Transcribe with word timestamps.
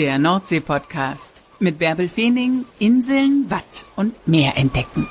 Der 0.00 0.18
Nordsee-Podcast 0.18 1.44
mit 1.58 1.78
Bärbel 1.78 2.08
Feening, 2.08 2.64
Inseln, 2.78 3.50
Watt 3.50 3.84
und 3.96 4.14
Meer 4.26 4.56
entdecken. 4.56 5.06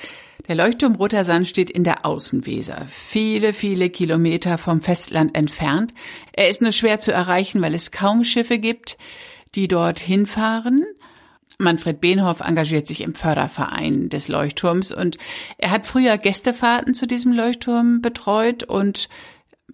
der 0.49 0.55
Leuchtturm 0.55 0.95
Roter 0.95 1.25
Sand 1.25 1.49
steht 1.49 1.71
in 1.71 1.85
der 1.85 2.07
Außenweser, 2.07 2.87
viele, 2.89 3.53
viele 3.53 3.91
Kilometer 3.91 4.59
vom 4.59 4.81
Festland 4.81 5.37
entfernt. 5.37 5.93
Er 6.33 6.49
ist 6.49 6.63
nur 6.63 6.73
schwer 6.73 7.01
zu 7.01 7.13
erreichen, 7.13 7.61
weil 7.63 7.75
es 7.75 7.91
kaum 7.91 8.25
Schiffe 8.25 8.59
gibt, 8.59 8.97
die 9.55 9.69
dort 9.69 9.99
hinfahren. 9.99 10.85
Manfred 11.59 12.01
Behnhoff 12.01 12.41
engagiert 12.41 12.87
sich 12.87 13.01
im 13.01 13.15
Förderverein 13.15 14.09
des 14.09 14.29
Leuchtturms 14.29 14.93
und 14.93 15.17
er 15.59 15.71
hat 15.71 15.87
früher 15.87 16.19
Gästefahrten 16.19 16.93
zu 16.93 17.07
diesem 17.07 17.33
Leuchtturm 17.33 18.03
betreut 18.03 18.63
und 18.63 19.09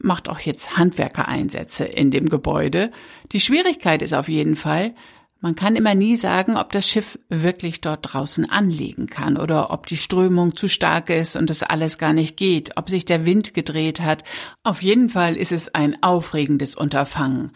macht 0.05 0.29
auch 0.29 0.41
jetzt 0.41 0.77
Handwerkereinsätze 0.77 1.85
in 1.85 2.11
dem 2.11 2.29
Gebäude. 2.29 2.91
Die 3.33 3.41
Schwierigkeit 3.41 4.03
ist 4.03 4.15
auf 4.15 4.29
jeden 4.29 4.57
Fall, 4.57 4.95
man 5.43 5.57
kann 5.57 5.75
immer 5.75 5.97
nie 5.97 6.15
sagen, 6.15 6.57
ob 6.57 6.71
das 6.71 6.89
Schiff 6.89 7.19
wirklich 7.29 7.81
dort 7.81 8.13
draußen 8.13 8.49
anlegen 8.49 9.09
kann 9.09 9.37
oder 9.37 9.73
ob 9.73 9.89
die 9.89 9.97
Strömung 9.97 10.55
zu 10.55 10.69
stark 10.69 11.11
ist 11.11 11.35
und 11.35 11.51
das 11.51 11.65
alles 11.65 11.99
gar 11.99 12.13
nicht 12.13 12.37
geht, 12.37 12.77
ob 12.77 12.89
sich 12.89 13.07
der 13.07 13.27
Wind 13.27 13.53
gedreht 13.53 14.01
hat. 14.01 14.23
Auf 14.63 14.85
jeden 14.85 15.09
Fall 15.09 15.37
ist 15.37 15.51
es 15.51 15.75
ein 15.75 16.01
aufregendes 16.01 16.77
Unterfangen. 16.77 17.51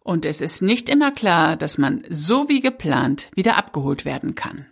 Und 0.00 0.26
es 0.26 0.42
ist 0.42 0.60
nicht 0.60 0.90
immer 0.90 1.12
klar, 1.12 1.56
dass 1.56 1.78
man 1.78 2.04
so 2.10 2.50
wie 2.50 2.60
geplant 2.60 3.30
wieder 3.34 3.56
abgeholt 3.56 4.04
werden 4.04 4.34
kann. 4.34 4.66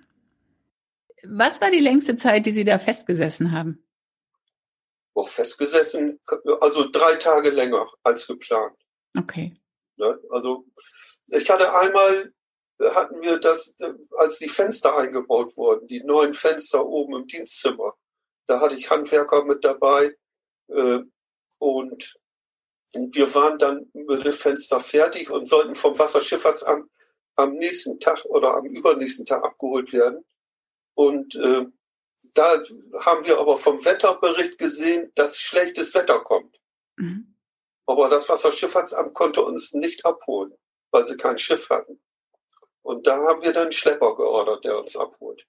Was 1.24 1.62
war 1.62 1.70
die 1.70 1.80
längste 1.80 2.16
Zeit, 2.16 2.44
die 2.44 2.52
Sie 2.52 2.64
da 2.64 2.78
festgesessen 2.78 3.52
haben? 3.52 3.78
Auch 5.18 5.28
festgesessen, 5.28 6.20
also 6.60 6.88
drei 6.90 7.16
Tage 7.16 7.50
länger 7.50 7.90
als 8.02 8.26
geplant. 8.26 8.76
Okay. 9.16 9.56
Ne? 9.96 10.18
Also 10.30 10.64
ich 11.26 11.50
hatte 11.50 11.74
einmal, 11.74 12.32
hatten 12.80 13.20
wir 13.20 13.38
das, 13.38 13.74
als 14.16 14.38
die 14.38 14.48
Fenster 14.48 14.96
eingebaut 14.96 15.56
wurden, 15.56 15.86
die 15.88 16.02
neuen 16.02 16.34
Fenster 16.34 16.86
oben 16.86 17.16
im 17.16 17.26
Dienstzimmer, 17.26 17.94
da 18.46 18.60
hatte 18.60 18.76
ich 18.76 18.90
Handwerker 18.90 19.44
mit 19.44 19.64
dabei 19.64 20.16
äh, 20.68 21.00
und 21.58 22.14
wir 22.94 23.34
waren 23.34 23.58
dann 23.58 23.90
mit 23.92 24.24
dem 24.24 24.32
Fenster 24.32 24.80
fertig 24.80 25.30
und 25.30 25.46
sollten 25.46 25.74
vom 25.74 25.98
Wasserschifffahrtsamt 25.98 26.90
am 27.36 27.54
nächsten 27.54 28.00
Tag 28.00 28.24
oder 28.24 28.54
am 28.54 28.66
übernächsten 28.66 29.26
Tag 29.26 29.44
abgeholt 29.44 29.92
werden. 29.92 30.24
Und 30.94 31.36
äh, 31.36 31.66
da 32.34 32.62
haben 33.00 33.24
wir 33.24 33.38
aber 33.38 33.56
vom 33.56 33.84
Wetterbericht 33.84 34.58
gesehen, 34.58 35.10
dass 35.14 35.40
schlechtes 35.40 35.94
Wetter 35.94 36.20
kommt. 36.20 36.58
Mhm. 36.96 37.34
Aber 37.86 38.08
das 38.08 38.28
Wasserschifffahrtsamt 38.28 39.14
konnte 39.14 39.42
uns 39.42 39.72
nicht 39.72 40.04
abholen, 40.04 40.52
weil 40.90 41.06
sie 41.06 41.16
kein 41.16 41.38
Schiff 41.38 41.70
hatten. 41.70 42.00
Und 42.82 43.06
da 43.06 43.16
haben 43.16 43.42
wir 43.42 43.52
dann 43.52 43.64
einen 43.64 43.72
Schlepper 43.72 44.14
geordert, 44.14 44.64
der 44.64 44.78
uns 44.78 44.96
abholt. 44.96 45.44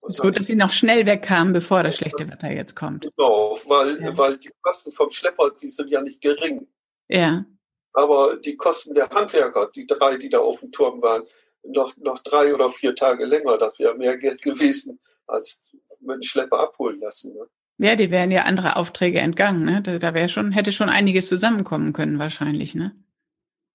Und 0.00 0.12
so, 0.12 0.30
dass 0.30 0.46
sie 0.46 0.56
noch 0.56 0.72
schnell 0.72 1.04
wegkamen, 1.04 1.52
bevor 1.52 1.82
das 1.82 1.96
schlechte 1.96 2.28
Wetter 2.28 2.50
jetzt 2.50 2.74
kommt. 2.74 3.08
Genau, 3.16 3.58
weil, 3.66 4.02
ja. 4.02 4.16
weil 4.16 4.38
die 4.38 4.50
Kosten 4.62 4.92
vom 4.92 5.10
Schlepper, 5.10 5.50
die 5.60 5.68
sind 5.68 5.90
ja 5.90 6.00
nicht 6.00 6.20
gering. 6.20 6.66
Ja. 7.08 7.44
Aber 7.92 8.36
die 8.36 8.56
Kosten 8.56 8.94
der 8.94 9.10
Handwerker, 9.10 9.70
die 9.74 9.86
drei, 9.86 10.16
die 10.16 10.30
da 10.30 10.38
auf 10.38 10.60
dem 10.60 10.72
Turm 10.72 11.02
waren, 11.02 11.24
noch, 11.62 11.94
noch 11.98 12.20
drei 12.20 12.54
oder 12.54 12.70
vier 12.70 12.94
Tage 12.94 13.26
länger, 13.26 13.58
das 13.58 13.78
wäre 13.78 13.94
mehr 13.94 14.16
Geld 14.16 14.40
gewesen, 14.40 14.98
als 15.30 15.70
mit 16.00 16.16
dem 16.16 16.22
Schlepper 16.22 16.60
abholen 16.60 17.00
lassen. 17.00 17.34
Ne? 17.34 17.46
Ja, 17.78 17.96
die 17.96 18.10
wären 18.10 18.30
ja 18.30 18.42
andere 18.42 18.76
Aufträge 18.76 19.20
entgangen. 19.20 19.64
Ne? 19.64 19.82
Da, 19.82 19.98
da 19.98 20.14
wäre 20.14 20.28
schon, 20.28 20.52
hätte 20.52 20.72
schon 20.72 20.88
einiges 20.88 21.28
zusammenkommen 21.28 21.92
können 21.92 22.18
wahrscheinlich. 22.18 22.74
Ne? 22.74 22.94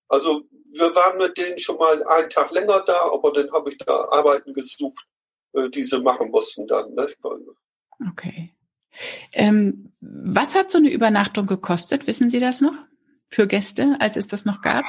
Also 0.08 0.44
wir 0.74 0.94
waren 0.94 1.18
mit 1.18 1.38
denen 1.38 1.58
schon 1.58 1.78
mal 1.78 2.04
einen 2.04 2.30
Tag 2.30 2.52
länger 2.52 2.84
da, 2.86 3.12
aber 3.12 3.32
dann 3.34 3.52
habe 3.52 3.70
ich 3.70 3.78
da 3.78 4.06
Arbeiten 4.10 4.54
gesucht, 4.54 5.06
äh, 5.54 5.70
die 5.70 5.84
sie 5.84 6.00
machen 6.00 6.30
mussten 6.30 6.68
dann. 6.68 6.94
Ne? 6.94 7.08
Okay. 8.10 8.56
Ähm, 9.34 9.92
was 10.00 10.56
hat 10.56 10.72
so 10.72 10.78
eine 10.78 10.92
Übernachtung 10.92 11.48
gekostet? 11.48 12.08
Wissen 12.08 12.30
Sie 12.30 12.40
das 12.40 12.62
noch? 12.62 12.76
Für 13.30 13.48
Gäste, 13.48 13.96
als 14.00 14.18
es 14.18 14.28
das 14.28 14.46
noch 14.46 14.62
gab? 14.62 14.86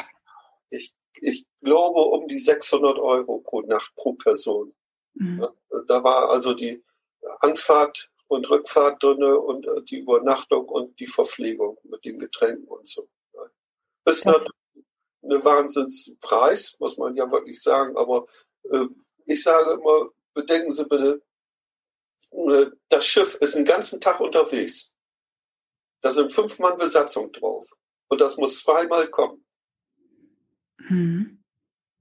Ich, 0.70 0.94
ich 1.20 1.46
glaube 1.62 2.00
um 2.00 2.28
die 2.28 2.38
600 2.38 2.98
Euro 2.98 3.38
pro 3.38 3.62
Nacht 3.62 3.92
pro 3.96 4.12
Person. 4.12 4.72
Mhm. 5.16 5.46
Da 5.86 6.04
war 6.04 6.30
also 6.30 6.54
die 6.54 6.82
Anfahrt 7.40 8.10
und 8.28 8.48
Rückfahrt 8.48 9.02
drin 9.02 9.22
und 9.22 9.66
äh, 9.66 9.82
die 9.82 9.98
Übernachtung 9.98 10.68
und 10.68 10.98
die 11.00 11.06
Verpflegung 11.06 11.78
mit 11.84 12.04
den 12.04 12.18
Getränken 12.18 12.66
und 12.66 12.86
so. 12.86 13.08
Das 14.04 14.18
ist 14.18 14.24
natürlich 14.24 14.52
ein 15.22 15.44
Wahnsinnspreis, 15.44 16.76
muss 16.78 16.96
man 16.96 17.16
ja 17.16 17.30
wirklich 17.30 17.60
sagen. 17.60 17.96
Aber 17.96 18.26
äh, 18.70 18.86
ich 19.24 19.42
sage 19.42 19.72
immer, 19.72 20.10
bedenken 20.32 20.72
Sie 20.72 20.84
bitte, 20.84 21.22
äh, 22.30 22.66
das 22.88 23.06
Schiff 23.06 23.34
ist 23.36 23.56
den 23.56 23.64
ganzen 23.64 24.00
Tag 24.00 24.20
unterwegs. 24.20 24.94
Da 26.00 26.10
sind 26.10 26.32
fünf 26.32 26.58
Mann 26.58 26.76
Besatzung 26.76 27.32
drauf. 27.32 27.68
Und 28.08 28.20
das 28.20 28.36
muss 28.36 28.62
zweimal 28.62 29.08
kommen. 29.08 29.44
Mhm. 30.78 31.42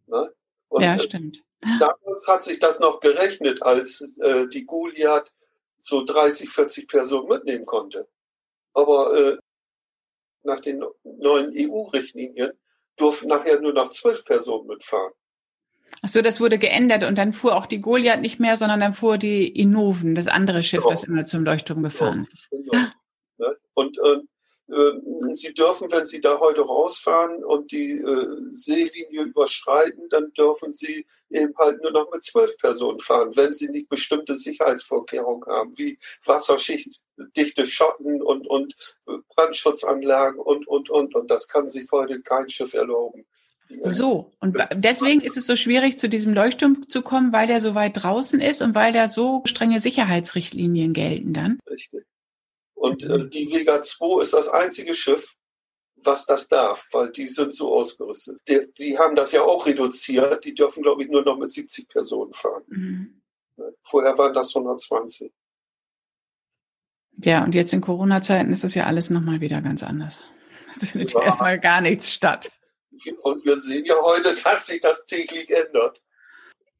Ne? 0.05 0.33
Und, 0.69 0.83
ja, 0.83 0.99
stimmt. 0.99 1.43
Damals 1.79 2.27
hat 2.27 2.43
sich 2.43 2.59
das 2.59 2.79
noch 2.79 2.99
gerechnet, 2.99 3.61
als 3.63 4.17
äh, 4.19 4.47
die 4.47 4.65
Goliath 4.65 5.31
so 5.79 6.03
30, 6.03 6.49
40 6.49 6.87
Personen 6.87 7.27
mitnehmen 7.27 7.65
konnte. 7.65 8.07
Aber 8.73 9.15
äh, 9.17 9.37
nach 10.43 10.59
den 10.59 10.83
neuen 11.03 11.53
EU-Richtlinien 11.55 12.51
durften 12.97 13.27
nachher 13.27 13.59
nur 13.59 13.73
noch 13.73 13.89
zwölf 13.89 14.23
Personen 14.25 14.67
mitfahren. 14.67 15.13
Ach 16.01 16.09
so, 16.09 16.21
das 16.21 16.39
wurde 16.39 16.57
geändert 16.57 17.03
und 17.03 17.17
dann 17.17 17.33
fuhr 17.33 17.55
auch 17.55 17.65
die 17.65 17.81
Goliath 17.81 18.21
nicht 18.21 18.39
mehr, 18.39 18.57
sondern 18.57 18.79
dann 18.79 18.93
fuhr 18.93 19.17
die 19.17 19.47
Innoven, 19.47 20.15
das 20.15 20.27
andere 20.27 20.63
Schiff, 20.63 20.81
genau. 20.81 20.91
das 20.91 21.03
immer 21.03 21.25
zum 21.25 21.43
Leuchtturm 21.43 21.83
gefahren 21.83 22.27
ist. 22.31 22.49
Genau. 22.49 22.85
Und, 23.73 23.97
und 23.99 24.23
äh, 24.23 24.23
Sie 24.67 25.53
dürfen, 25.53 25.91
wenn 25.91 26.07
Sie 26.07 26.19
da 26.19 26.39
heute 26.39 26.61
rausfahren 26.61 27.43
und 27.43 27.71
die 27.71 27.99
äh, 27.99 28.37
Seelinie 28.49 29.23
überschreiten, 29.23 30.09
dann 30.09 30.33
dürfen 30.33 30.73
Sie 30.73 31.05
eben 31.29 31.53
halt 31.57 31.83
nur 31.83 31.91
noch 31.91 32.11
mit 32.11 32.23
zwölf 32.23 32.57
Personen 32.57 32.99
fahren, 32.99 33.35
wenn 33.35 33.53
Sie 33.53 33.69
nicht 33.69 33.89
bestimmte 33.89 34.35
Sicherheitsvorkehrungen 34.35 35.45
haben, 35.45 35.77
wie 35.77 35.99
wasserschichtdichte 36.25 37.67
Schotten 37.67 38.23
und, 38.23 38.47
und 38.47 38.75
äh, 39.07 39.17
Brandschutzanlagen 39.35 40.39
und, 40.39 40.67
und, 40.67 40.89
und. 40.89 41.13
Und 41.13 41.29
das 41.29 41.47
kann 41.47 41.69
sich 41.69 41.91
heute 41.91 42.21
kein 42.21 42.49
Schiff 42.49 42.73
erlauben. 42.73 43.25
So, 43.81 44.31
und 44.39 44.57
deswegen 44.73 45.21
ist 45.21 45.37
es 45.37 45.47
so 45.47 45.55
schwierig, 45.55 45.97
zu 45.97 46.07
diesem 46.07 46.33
Leuchtturm 46.33 46.87
zu 46.87 47.01
kommen, 47.01 47.33
weil 47.33 47.47
der 47.47 47.61
so 47.61 47.73
weit 47.73 48.01
draußen 48.01 48.39
ist 48.39 48.61
und 48.61 48.75
weil 48.75 48.93
da 48.93 49.07
so 49.07 49.41
strenge 49.45 49.79
Sicherheitsrichtlinien 49.79 50.93
gelten 50.93 51.33
dann. 51.33 51.59
Richtig. 51.69 52.03
Und 52.85 53.03
äh, 53.03 53.27
die 53.27 53.51
Vega 53.51 53.81
2 53.81 54.21
ist 54.21 54.33
das 54.33 54.47
einzige 54.47 54.93
Schiff, 54.93 55.35
was 55.95 56.25
das 56.27 56.47
darf, 56.47 56.87
weil 56.91 57.11
die 57.11 57.27
sind 57.27 57.53
so 57.53 57.73
ausgerüstet. 57.73 58.37
Die, 58.47 58.67
die 58.77 58.97
haben 58.97 59.15
das 59.15 59.31
ja 59.31 59.41
auch 59.41 59.65
reduziert. 59.65 60.45
Die 60.45 60.53
dürfen, 60.53 60.83
glaube 60.83 61.03
ich, 61.03 61.09
nur 61.09 61.23
noch 61.23 61.37
mit 61.37 61.49
70 61.49 61.87
Personen 61.87 62.31
fahren. 62.31 62.63
Mhm. 62.67 63.21
Ne? 63.57 63.73
Vorher 63.83 64.15
waren 64.17 64.33
das 64.33 64.55
120. 64.55 65.31
Ja, 67.23 67.43
und 67.43 67.55
jetzt 67.55 67.73
in 67.73 67.81
Corona-Zeiten 67.81 68.51
ist 68.51 68.63
das 68.63 68.75
ja 68.75 68.85
alles 68.85 69.09
nochmal 69.09 69.41
wieder 69.41 69.61
ganz 69.61 69.81
anders. 69.81 70.23
Es 70.75 70.91
findet 70.91 71.13
ja 71.13 71.23
erstmal 71.23 71.59
gar 71.59 71.81
nichts 71.81 72.11
statt. 72.11 72.51
Und 73.23 73.45
wir 73.45 73.59
sehen 73.59 73.85
ja 73.85 73.95
heute, 74.01 74.35
dass 74.43 74.67
sich 74.67 74.81
das 74.81 75.05
täglich 75.05 75.49
ändert. 75.49 76.01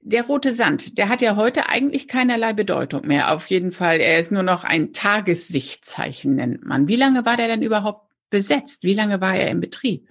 Der 0.07 0.23
rote 0.27 0.53
Sand, 0.53 0.99
der 0.99 1.09
hat 1.09 1.23
ja 1.23 1.35
heute 1.35 1.67
eigentlich 1.67 2.07
keinerlei 2.07 2.53
Bedeutung 2.53 3.07
mehr. 3.07 3.33
Auf 3.33 3.49
jeden 3.49 3.71
Fall, 3.71 3.99
er 3.99 4.19
ist 4.19 4.31
nur 4.31 4.43
noch 4.43 4.63
ein 4.63 4.93
Tagessichtzeichen, 4.93 6.35
nennt 6.35 6.63
man. 6.63 6.87
Wie 6.87 6.95
lange 6.95 7.25
war 7.25 7.37
der 7.37 7.47
denn 7.47 7.63
überhaupt 7.63 8.07
besetzt? 8.29 8.83
Wie 8.83 8.93
lange 8.93 9.19
war 9.19 9.35
er 9.35 9.49
im 9.49 9.61
Betrieb? 9.61 10.07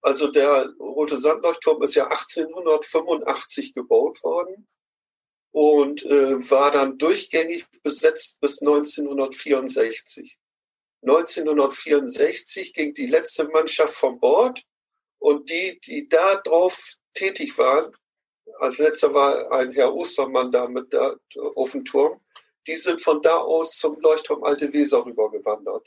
Also 0.00 0.28
der 0.28 0.70
rote 0.80 1.18
Sandleuchtturm 1.18 1.82
ist 1.82 1.96
ja 1.96 2.04
1885 2.04 3.74
gebaut 3.74 4.22
worden 4.22 4.66
und 5.50 6.06
äh, 6.06 6.50
war 6.50 6.70
dann 6.70 6.96
durchgängig 6.96 7.66
besetzt 7.82 8.40
bis 8.40 8.62
1964. 8.62 10.38
1964 11.02 12.72
ging 12.72 12.94
die 12.94 13.06
letzte 13.06 13.44
Mannschaft 13.48 13.92
vom 13.94 14.18
Bord 14.18 14.62
und 15.18 15.50
die, 15.50 15.78
die 15.84 16.08
da 16.08 16.36
drauf 16.36 16.94
tätig 17.12 17.58
waren, 17.58 17.92
als 18.60 18.78
letzter 18.78 19.12
war 19.14 19.50
ein 19.52 19.72
Herr 19.72 19.94
Ostermann 19.94 20.52
da 20.52 20.68
mit 20.68 20.92
da 20.92 21.14
auf 21.54 21.72
dem 21.72 21.84
Turm. 21.84 22.20
Die 22.66 22.76
sind 22.76 23.00
von 23.00 23.22
da 23.22 23.36
aus 23.36 23.78
zum 23.78 23.98
Leuchtturm 24.00 24.44
Alte 24.44 24.72
Weser 24.72 25.04
rübergewandert. 25.04 25.86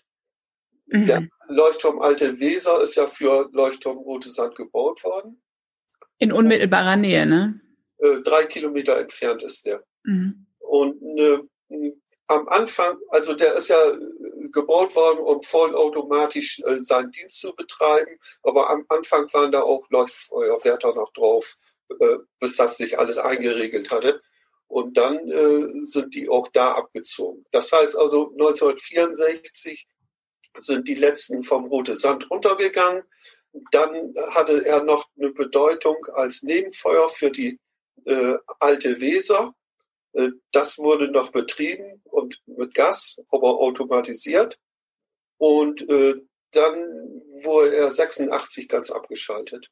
Mhm. 0.87 1.05
Der 1.05 1.27
Leuchtturm 1.47 2.01
Alte 2.01 2.39
Weser 2.39 2.81
ist 2.81 2.95
ja 2.95 3.07
für 3.07 3.49
Leuchtturm 3.51 3.97
Rote 3.97 4.29
Sand 4.29 4.55
gebaut 4.55 5.03
worden. 5.03 5.41
In 6.17 6.31
unmittelbarer 6.31 6.97
Nähe, 6.97 7.25
ne? 7.25 7.61
Äh, 7.97 8.21
drei 8.21 8.45
Kilometer 8.45 8.97
entfernt 8.97 9.43
ist 9.43 9.65
der. 9.65 9.83
Mhm. 10.03 10.47
Und 10.59 11.01
ne, 11.01 11.47
am 12.27 12.47
Anfang, 12.47 12.97
also 13.09 13.33
der 13.33 13.55
ist 13.55 13.69
ja 13.69 13.93
gebaut 14.51 14.95
worden, 14.95 15.19
um 15.19 15.41
vollautomatisch 15.41 16.61
äh, 16.65 16.81
seinen 16.81 17.11
Dienst 17.11 17.39
zu 17.39 17.53
betreiben, 17.55 18.17
aber 18.41 18.69
am 18.69 18.85
Anfang 18.89 19.31
waren 19.33 19.51
da 19.51 19.61
auch 19.61 19.89
Leuchtfeuerwärter 19.89 20.95
noch 20.95 21.11
drauf 21.13 21.57
äh, 21.99 22.17
bis 22.39 22.55
das 22.55 22.77
sich 22.77 22.99
alles 22.99 23.17
eingeregelt 23.17 23.91
hatte. 23.91 24.21
Und 24.71 24.95
dann 24.95 25.29
äh, 25.29 25.85
sind 25.85 26.15
die 26.15 26.29
auch 26.29 26.47
da 26.47 26.71
abgezogen. 26.71 27.45
Das 27.51 27.73
heißt 27.73 27.97
also 27.97 28.31
1964 28.31 29.85
sind 30.57 30.87
die 30.87 30.95
letzten 30.95 31.43
vom 31.43 31.65
Rote 31.65 31.93
Sand 31.93 32.29
runtergegangen. 32.29 33.03
Dann 33.71 34.13
hatte 34.31 34.65
er 34.65 34.83
noch 34.83 35.09
eine 35.17 35.31
Bedeutung 35.31 36.05
als 36.13 36.43
Nebenfeuer 36.43 37.09
für 37.09 37.31
die 37.31 37.59
äh, 38.05 38.37
alte 38.59 39.01
Weser. 39.01 39.53
Äh, 40.13 40.29
das 40.53 40.77
wurde 40.77 41.11
noch 41.11 41.31
betrieben 41.31 42.01
und 42.05 42.41
mit 42.45 42.73
Gas, 42.73 43.21
aber 43.29 43.59
automatisiert. 43.59 44.57
Und 45.37 45.87
äh, 45.89 46.15
dann 46.51 46.75
wurde 47.43 47.75
er 47.75 47.91
86 47.91 48.69
ganz 48.69 48.89
abgeschaltet. 48.89 49.69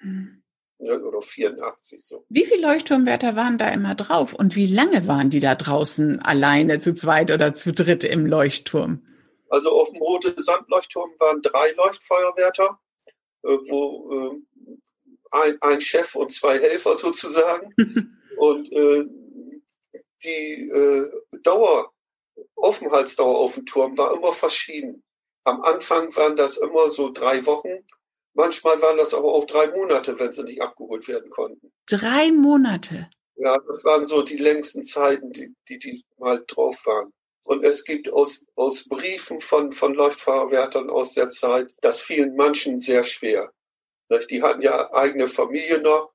Mhm 0.00 0.43
oder 0.92 1.22
84 1.22 2.04
so. 2.04 2.24
Wie 2.28 2.44
viele 2.44 2.62
Leuchtturmwärter 2.62 3.36
waren 3.36 3.58
da 3.58 3.68
immer 3.68 3.94
drauf 3.94 4.34
und 4.34 4.56
wie 4.56 4.66
lange 4.66 5.06
waren 5.06 5.30
die 5.30 5.40
da 5.40 5.54
draußen 5.54 6.20
alleine 6.20 6.78
zu 6.78 6.94
zweit 6.94 7.30
oder 7.30 7.54
zu 7.54 7.72
dritt 7.72 8.04
im 8.04 8.26
Leuchtturm? 8.26 9.06
Also 9.48 9.70
auf 9.70 9.90
dem 9.90 10.00
Rote 10.02 10.34
Sandleuchtturm 10.36 11.10
waren 11.18 11.42
drei 11.42 11.72
Leuchtfeuerwärter, 11.72 12.78
äh, 13.42 13.48
wo 13.68 14.12
äh, 14.12 14.76
ein, 15.30 15.58
ein 15.60 15.80
Chef 15.80 16.14
und 16.14 16.32
zwei 16.32 16.58
Helfer 16.58 16.96
sozusagen. 16.96 17.74
und 18.36 18.72
äh, 18.72 19.04
die 20.24 20.68
äh, 20.70 21.10
Dauer, 21.42 21.92
Aufenthaltsdauer 22.56 23.38
auf 23.38 23.54
dem 23.54 23.66
Turm 23.66 23.96
war 23.98 24.14
immer 24.14 24.32
verschieden. 24.32 25.04
Am 25.44 25.60
Anfang 25.62 26.14
waren 26.16 26.36
das 26.36 26.56
immer 26.56 26.88
so 26.90 27.12
drei 27.12 27.44
Wochen 27.46 27.84
Manchmal 28.34 28.82
waren 28.82 28.96
das 28.96 29.14
aber 29.14 29.32
auch 29.32 29.46
drei 29.46 29.68
Monate, 29.68 30.18
wenn 30.18 30.32
sie 30.32 30.42
nicht 30.42 30.60
abgeholt 30.60 31.06
werden 31.08 31.30
konnten. 31.30 31.72
Drei 31.86 32.32
Monate? 32.32 33.08
Ja, 33.36 33.56
das 33.66 33.84
waren 33.84 34.04
so 34.04 34.22
die 34.22 34.36
längsten 34.36 34.84
Zeiten, 34.84 35.32
die 35.32 35.54
die, 35.68 35.78
die 35.78 36.04
mal 36.18 36.42
drauf 36.46 36.84
waren. 36.86 37.12
Und 37.44 37.64
es 37.64 37.84
gibt 37.84 38.10
aus, 38.10 38.46
aus 38.54 38.88
Briefen 38.88 39.40
von, 39.40 39.72
von 39.72 39.94
Leuchtfahrerwärtern 39.94 40.88
aus 40.88 41.12
der 41.12 41.28
Zeit, 41.28 41.72
das 41.80 42.00
fielen 42.00 42.36
manchen 42.36 42.80
sehr 42.80 43.04
schwer. 43.04 43.52
Die 44.30 44.42
hatten 44.42 44.62
ja 44.62 44.92
eigene 44.92 45.28
Familie 45.28 45.80
noch 45.80 46.12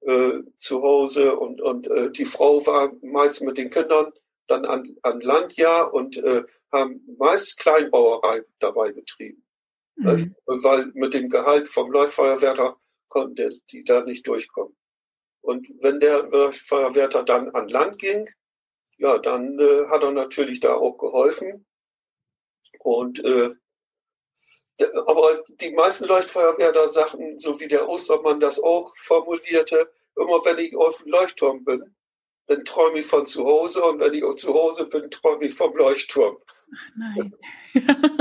äh, 0.00 0.40
zu 0.56 0.82
Hause 0.82 1.36
und, 1.36 1.60
und 1.60 1.86
äh, 1.86 2.10
die 2.10 2.24
Frau 2.24 2.66
war 2.66 2.92
meist 3.02 3.42
mit 3.42 3.58
den 3.58 3.70
Kindern 3.70 4.12
dann 4.46 4.64
an, 4.64 4.96
an 5.02 5.20
Land 5.20 5.56
ja 5.56 5.82
und 5.82 6.16
äh, 6.18 6.44
haben 6.72 7.04
meist 7.18 7.58
Kleinbauerei 7.58 8.42
dabei 8.58 8.92
betrieben. 8.92 9.44
Mhm. 9.98 10.34
Weil 10.46 10.90
mit 10.94 11.14
dem 11.14 11.28
Gehalt 11.28 11.68
vom 11.68 11.90
Leuchtfeuerwärter 11.90 12.76
konnten 13.08 13.60
die 13.70 13.84
da 13.84 14.02
nicht 14.02 14.26
durchkommen. 14.26 14.76
Und 15.40 15.68
wenn 15.80 16.00
der 16.00 16.24
Leuchtfeuerwärter 16.24 17.24
dann 17.24 17.50
an 17.50 17.68
Land 17.68 17.98
ging, 17.98 18.28
ja, 18.98 19.18
dann 19.18 19.58
äh, 19.58 19.86
hat 19.88 20.02
er 20.02 20.12
natürlich 20.12 20.60
da 20.60 20.74
auch 20.74 20.98
geholfen. 20.98 21.66
Und 22.80 23.24
äh, 23.24 23.54
aber 25.06 25.42
die 25.60 25.72
meisten 25.72 26.04
Leuchtfeuerwärter 26.04 26.88
sagten, 26.88 27.40
so 27.40 27.58
wie 27.58 27.66
der 27.66 27.88
Ostermann 27.88 28.38
das 28.38 28.62
auch 28.62 28.94
formulierte, 28.96 29.90
immer 30.14 30.44
wenn 30.44 30.58
ich 30.58 30.76
auf 30.76 31.02
dem 31.02 31.10
Leuchtturm 31.10 31.64
bin, 31.64 31.96
dann 32.46 32.64
träume 32.64 33.00
ich 33.00 33.06
von 33.06 33.26
zu 33.26 33.44
Hause 33.44 33.82
und 33.84 34.00
wenn 34.00 34.14
ich 34.14 34.24
zu 34.36 34.54
Hause 34.54 34.86
bin, 34.86 35.10
träume 35.10 35.46
ich 35.46 35.54
vom 35.54 35.76
Leuchtturm. 35.76 36.38
Nein. 36.96 37.34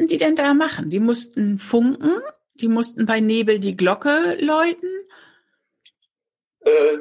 mussten 0.00 0.08
die 0.08 0.18
denn 0.18 0.36
da 0.36 0.54
machen? 0.54 0.88
Die 0.88 1.00
mussten 1.00 1.58
funken, 1.58 2.22
die 2.54 2.68
mussten 2.68 3.04
bei 3.04 3.20
Nebel 3.20 3.58
die 3.58 3.76
Glocke 3.76 4.38
läuten? 4.40 4.88
Äh, 6.60 6.98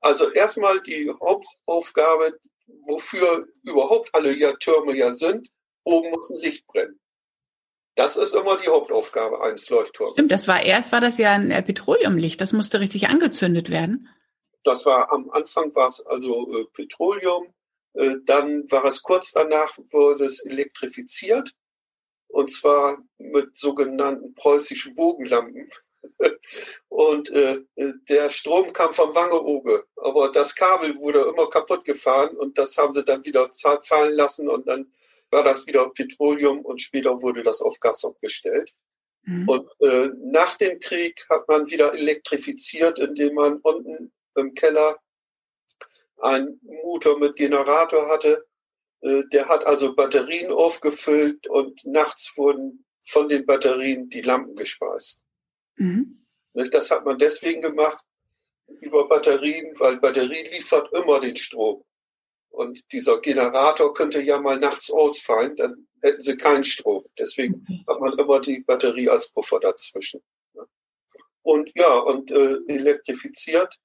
also 0.00 0.30
erstmal 0.30 0.80
die 0.82 1.10
Hauptaufgabe, 1.10 2.38
wofür 2.86 3.46
überhaupt 3.62 4.10
alle 4.12 4.34
ja 4.36 4.52
Türme 4.56 4.94
ja 4.94 5.14
sind, 5.14 5.48
oben 5.84 6.10
muss 6.10 6.30
ein 6.30 6.40
Licht 6.40 6.66
brennen. 6.66 7.00
Das 7.94 8.16
ist 8.16 8.34
immer 8.34 8.56
die 8.56 8.68
Hauptaufgabe 8.68 9.40
eines 9.40 9.70
Leuchtturms. 9.70 10.12
Stimmt, 10.12 10.32
das 10.32 10.48
war 10.48 10.62
erst 10.62 10.92
war 10.92 11.00
das 11.00 11.16
ja 11.16 11.32
ein 11.32 11.50
äh, 11.50 11.62
Petroleumlicht, 11.62 12.40
das 12.40 12.52
musste 12.52 12.80
richtig 12.80 13.08
angezündet 13.08 13.70
werden. 13.70 14.08
Das 14.64 14.84
war 14.84 15.12
am 15.12 15.30
Anfang 15.30 15.74
war 15.74 15.86
es 15.86 16.04
also 16.04 16.52
äh, 16.52 16.64
Petroleum, 16.72 17.54
äh, 17.94 18.16
dann 18.24 18.70
war 18.70 18.84
es 18.84 19.02
kurz 19.02 19.32
danach 19.32 19.78
wurde 19.92 20.24
es 20.24 20.44
elektrifiziert 20.44 21.54
und 22.34 22.50
zwar 22.50 22.98
mit 23.18 23.56
sogenannten 23.56 24.34
preußischen 24.34 24.96
Bogenlampen. 24.96 25.70
Und 26.88 27.30
äh, 27.30 27.62
der 27.76 28.28
Strom 28.28 28.72
kam 28.72 28.92
vom 28.92 29.14
Wangeoge, 29.14 29.86
aber 29.96 30.32
das 30.32 30.54
Kabel 30.54 30.96
wurde 30.96 31.20
immer 31.20 31.48
kaputt 31.48 31.84
gefahren 31.84 32.36
und 32.36 32.58
das 32.58 32.76
haben 32.76 32.92
sie 32.92 33.04
dann 33.04 33.24
wieder 33.24 33.50
fallen 33.82 34.14
lassen 34.14 34.48
und 34.48 34.68
dann 34.68 34.92
war 35.30 35.44
das 35.44 35.66
wieder 35.66 35.88
Petroleum 35.90 36.64
und 36.64 36.82
später 36.82 37.22
wurde 37.22 37.42
das 37.42 37.62
auf 37.62 37.80
Gas 37.80 38.04
umgestellt. 38.04 38.74
Mhm. 39.22 39.48
Und 39.48 39.70
äh, 39.80 40.10
nach 40.24 40.56
dem 40.56 40.78
Krieg 40.80 41.24
hat 41.30 41.48
man 41.48 41.70
wieder 41.70 41.94
elektrifiziert, 41.94 42.98
indem 42.98 43.34
man 43.34 43.58
unten 43.60 44.12
im 44.34 44.54
Keller 44.54 44.98
einen 46.20 46.60
Motor 46.62 47.18
mit 47.18 47.36
Generator 47.36 48.08
hatte 48.08 48.44
der 49.04 49.48
hat 49.48 49.66
also 49.66 49.94
Batterien 49.94 50.50
aufgefüllt 50.50 51.46
und 51.46 51.84
nachts 51.84 52.32
wurden 52.36 52.84
von 53.04 53.28
den 53.28 53.44
Batterien 53.44 54.08
die 54.08 54.22
Lampen 54.22 54.56
gespeist. 54.56 55.22
Mhm. 55.76 56.26
Das 56.54 56.90
hat 56.90 57.04
man 57.04 57.18
deswegen 57.18 57.60
gemacht 57.60 58.02
über 58.80 59.06
Batterien, 59.08 59.78
weil 59.78 59.98
Batterie 59.98 60.48
liefert 60.52 60.90
immer 60.92 61.20
den 61.20 61.36
Strom. 61.36 61.84
Und 62.48 62.92
dieser 62.92 63.20
Generator 63.20 63.92
könnte 63.92 64.20
ja 64.20 64.40
mal 64.40 64.58
nachts 64.58 64.90
ausfallen, 64.90 65.56
dann 65.56 65.88
hätten 66.00 66.22
sie 66.22 66.36
keinen 66.36 66.64
Strom. 66.64 67.04
Deswegen 67.18 67.62
okay. 67.62 67.84
hat 67.88 68.00
man 68.00 68.18
immer 68.18 68.40
die 68.40 68.60
Batterie 68.60 69.08
als 69.08 69.30
Puffer 69.30 69.58
dazwischen. 69.60 70.22
Und 71.42 71.70
ja, 71.74 71.94
und 71.98 72.30
äh, 72.30 72.56
elektrifiziert. 72.68 73.76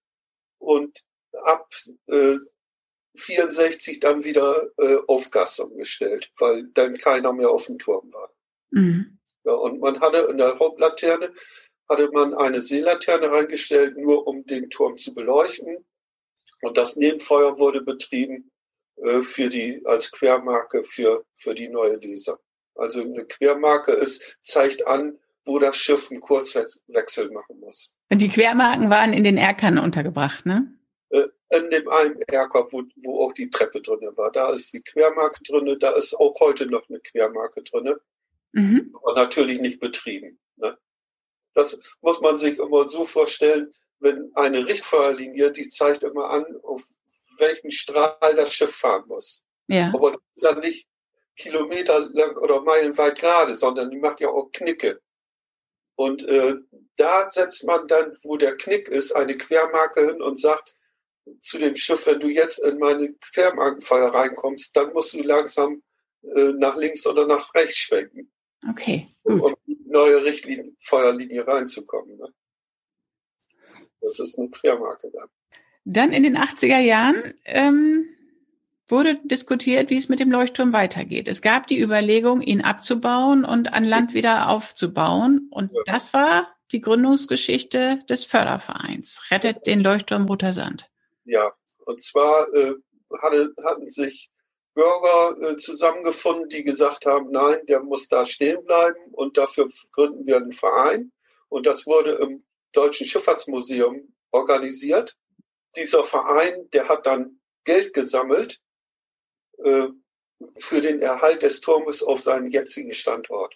Und 0.60 1.00
ab 1.34 1.68
äh, 2.08 2.38
64 3.16 4.00
dann 4.00 4.24
wieder 4.24 4.70
äh, 4.78 4.98
auf 5.08 5.30
Gas 5.32 5.60
umgestellt, 5.60 6.32
weil 6.38 6.68
dann 6.74 6.98
keiner 6.98 7.34
mehr 7.34 7.50
auf 7.50 7.66
dem 7.66 7.78
Turm 7.80 8.12
war. 8.14 8.32
Mhm. 8.72 9.20
Ja, 9.44 9.54
und 9.54 9.80
man 9.80 10.00
hatte 10.00 10.28
in 10.30 10.38
der 10.38 10.60
Hauptlaterne 10.60 11.34
hatte 11.90 12.10
man 12.12 12.36
eine 12.36 12.62
Seelaterne 12.62 13.32
reingestellt, 13.32 13.98
nur 13.98 14.28
um 14.28 14.46
den 14.46 14.70
Turm 14.70 14.96
zu 14.96 15.14
beleuchten. 15.14 15.78
Und 16.62 16.78
das 16.78 16.96
Nebenfeuer 16.96 17.58
wurde 17.58 17.82
betrieben 17.82 18.52
äh, 18.98 19.22
für 19.22 19.50
die, 19.50 19.82
als 19.86 20.12
Quermarke 20.12 20.84
für, 20.84 21.26
für 21.36 21.56
die 21.56 21.68
neue 21.68 22.02
Weser. 22.04 22.40
Also 22.76 23.02
eine 23.02 23.26
Quermarke 23.26 23.92
ist, 23.92 24.38
zeigt 24.44 24.86
an, 24.88 25.18
wo 25.46 25.58
das 25.58 25.76
Schiff 25.78 26.12
einen 26.12 26.20
Kurswechsel 26.20 27.32
machen 27.32 27.60
muss. 27.60 27.94
Und 28.12 28.22
die 28.22 28.30
Quermarken 28.30 28.90
waren 28.90 29.14
in 29.14 29.24
den 29.24 29.38
Erkern 29.38 29.80
untergebracht, 29.80 30.46
ne? 30.46 30.74
Äh, 31.10 31.28
in 31.50 31.72
dem 31.72 31.90
einen 31.90 32.22
Erkorb, 32.24 32.72
wo, 32.72 32.84
wo 32.98 33.26
auch 33.26 33.34
die 33.34 33.50
Treppe 33.50 33.82
drin 33.82 34.02
war. 34.16 34.32
Da 34.32 34.54
ist 34.54 34.72
die 34.72 34.82
Quermarke 34.82 35.44
drin, 35.44 35.78
da 35.80 35.92
ist 35.92 36.14
auch 36.14 36.40
heute 36.40 36.68
noch 36.68 36.88
eine 36.88 37.00
Quermarke 37.00 37.64
drin. 37.64 37.96
Mhm. 38.52 38.96
Aber 39.02 39.16
natürlich 39.16 39.60
nicht 39.60 39.80
betrieben. 39.80 40.40
Ne? 40.58 40.78
Das 41.54 41.80
muss 42.02 42.22
man 42.22 42.38
sich 42.38 42.60
immer 42.60 42.88
so 42.88 43.04
vorstellen, 43.04 43.74
wenn 44.00 44.32
eine 44.36 44.66
Richtfeuerlinie, 44.68 45.52
die 45.52 45.70
zeigt 45.70 46.04
immer 46.04 46.30
an, 46.30 46.46
auf 46.64 46.84
welchen 47.38 47.72
Strahl 47.72 48.36
das 48.36 48.54
Schiff 48.54 48.76
fahren 48.76 49.06
muss. 49.08 49.44
Ja. 49.68 49.92
Aber 49.94 50.12
das 50.12 50.22
ist 50.36 50.44
ja 50.44 50.54
nicht 50.54 50.88
Kilometer 51.36 52.00
lang 52.12 52.38
oder 52.38 52.62
meilenweit 52.62 53.18
gerade, 53.18 53.56
sondern 53.56 53.90
die 53.90 53.98
macht 53.98 54.20
ja 54.20 54.30
auch 54.30 54.52
Knicke. 54.52 55.02
Und 55.96 56.24
äh, 56.28 56.56
da 56.96 57.30
setzt 57.30 57.66
man 57.66 57.88
dann, 57.88 58.16
wo 58.24 58.38
der 58.38 58.56
Knick 58.56 58.88
ist, 58.88 59.12
eine 59.14 59.38
Quermarke 59.38 60.06
hin 60.06 60.22
und 60.22 60.40
sagt 60.40 60.76
zu 61.42 61.58
dem 61.60 61.76
Schiff, 61.76 62.06
wenn 62.08 62.20
du 62.20 62.28
jetzt 62.28 62.60
in 62.64 62.78
meine 62.80 63.14
Quermarkenfeuer 63.14 64.14
reinkommst, 64.14 64.76
dann 64.76 64.94
musst 64.94 65.14
du 65.14 65.22
langsam 65.22 65.84
äh, 66.24 66.54
nach 66.54 66.76
links 66.76 67.06
oder 67.08 67.28
nach 67.28 67.54
rechts 67.54 67.78
schwenken. 67.78 68.32
Okay, 68.70 69.08
gut. 69.24 69.42
Um 69.42 69.56
in 69.68 69.78
die 69.78 69.90
neue 69.90 70.24
Richtfeuerlinie 70.24 71.48
reinzukommen. 71.48 72.18
Ne? 72.18 72.28
Das 74.02 74.20
ist 74.20 74.38
eine 74.38 74.50
Quermarke 74.50 75.12
dann. 75.14 75.28
Dann 75.86 76.12
in 76.12 76.24
den 76.24 76.38
80er 76.38 76.80
Jahren 76.80 77.34
ähm, 77.46 78.06
wurde 78.88 79.20
diskutiert, 79.24 79.90
wie 79.90 79.98
es 79.98 80.10
mit 80.10 80.20
dem 80.20 80.32
Leuchtturm 80.32 80.74
weitergeht. 80.74 81.28
Es 81.28 81.42
gab 81.42 81.68
die 81.68 81.80
Überlegung, 81.80 82.42
ihn 82.42 82.62
abzubauen 82.62 83.46
und 83.46 83.74
an 83.74 83.86
Land 83.86 84.14
wieder 84.14 84.50
aufzubauen. 84.50 85.48
Und 85.52 85.72
Ja. 85.74 85.82
das 85.86 86.14
war 86.14 86.48
die 86.72 86.82
Gründungsgeschichte 86.82 88.00
des 88.10 88.24
Fördervereins. 88.24 89.28
Rettet 89.32 89.66
den 89.68 89.80
Leuchtturm 89.80 90.26
Roter 90.26 90.54
Sand. 90.54 90.90
Ja, 91.30 91.54
und 91.86 92.02
zwar 92.02 92.52
äh, 92.54 92.74
hatte, 93.22 93.54
hatten 93.64 93.88
sich 93.88 94.32
Bürger 94.74 95.38
äh, 95.42 95.56
zusammengefunden, 95.58 96.50
die 96.50 96.64
gesagt 96.64 97.06
haben, 97.06 97.30
nein, 97.32 97.66
der 97.68 97.82
muss 97.82 98.08
da 98.08 98.26
stehen 98.26 98.64
bleiben 98.66 99.00
und 99.12 99.38
dafür 99.38 99.70
gründen 99.92 100.26
wir 100.26 100.38
einen 100.38 100.54
Verein. 100.54 101.12
Und 101.50 101.66
das 101.66 101.86
wurde 101.86 102.14
im 102.14 102.44
Deutschen 102.72 103.06
Schifffahrtsmuseum 103.06 104.14
organisiert. 104.32 105.18
Dieser 105.76 106.04
Verein, 106.04 106.70
der 106.72 106.88
hat 106.88 107.06
dann 107.06 107.40
Geld 107.64 107.94
gesammelt 107.94 108.60
äh, 109.64 109.88
für 110.58 110.82
den 110.82 111.00
Erhalt 111.00 111.44
des 111.44 111.62
Turmes 111.62 112.02
auf 112.02 112.22
seinem 112.22 112.48
jetzigen 112.48 112.94
Standort. 112.94 113.56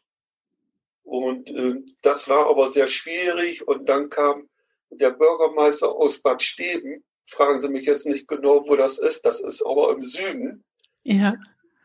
Und 1.04 1.50
äh, 1.50 1.76
das 2.02 2.30
war 2.30 2.48
aber 2.48 2.68
sehr 2.68 2.88
schwierig. 2.88 3.68
Und 3.68 3.88
dann 3.90 4.10
kam 4.10 4.50
der 4.90 5.12
Bürgermeister 5.12 5.90
aus 5.90 6.22
Bad 6.22 6.42
Steben, 6.42 7.04
fragen 7.34 7.60
Sie 7.62 7.70
mich 7.70 7.86
jetzt 7.86 8.06
nicht 8.06 8.28
genau, 8.28 8.68
wo 8.68 8.76
das 8.76 8.98
ist, 9.00 9.26
das 9.26 9.42
ist 9.42 9.66
aber 9.66 9.92
im 9.92 10.02
Süden, 10.02 10.64
Ja. 11.04 11.36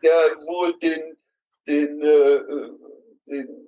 der 0.03 0.37
wohl 0.45 0.77
den, 0.79 1.17
den, 1.67 2.01
äh, 2.01 2.41
den, 3.25 3.67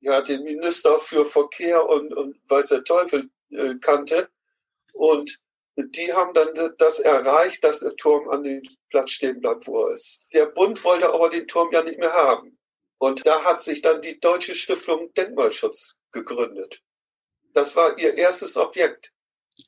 ja, 0.00 0.20
den 0.20 0.42
Minister 0.44 0.98
für 0.98 1.24
Verkehr 1.24 1.88
und, 1.88 2.12
und 2.14 2.36
weiß 2.48 2.68
der 2.68 2.84
Teufel 2.84 3.30
äh, 3.50 3.74
kannte. 3.80 4.28
Und 4.92 5.38
die 5.76 6.12
haben 6.12 6.34
dann 6.34 6.74
das 6.78 6.98
erreicht, 7.00 7.64
dass 7.64 7.80
der 7.80 7.96
Turm 7.96 8.28
an 8.28 8.42
dem 8.42 8.62
Platz 8.90 9.10
stehen 9.12 9.40
bleibt, 9.40 9.66
wo 9.66 9.86
er 9.86 9.94
ist. 9.94 10.26
Der 10.32 10.46
Bund 10.46 10.82
wollte 10.84 11.08
aber 11.12 11.30
den 11.30 11.46
Turm 11.46 11.72
ja 11.72 11.82
nicht 11.82 11.98
mehr 11.98 12.12
haben. 12.12 12.58
Und 12.98 13.26
da 13.26 13.42
hat 13.44 13.62
sich 13.62 13.80
dann 13.80 14.02
die 14.02 14.20
Deutsche 14.20 14.54
Stiftung 14.54 15.12
Denkmalschutz 15.14 15.96
gegründet. 16.12 16.82
Das 17.54 17.74
war 17.74 17.98
ihr 17.98 18.14
erstes 18.16 18.56
Objekt. 18.56 19.11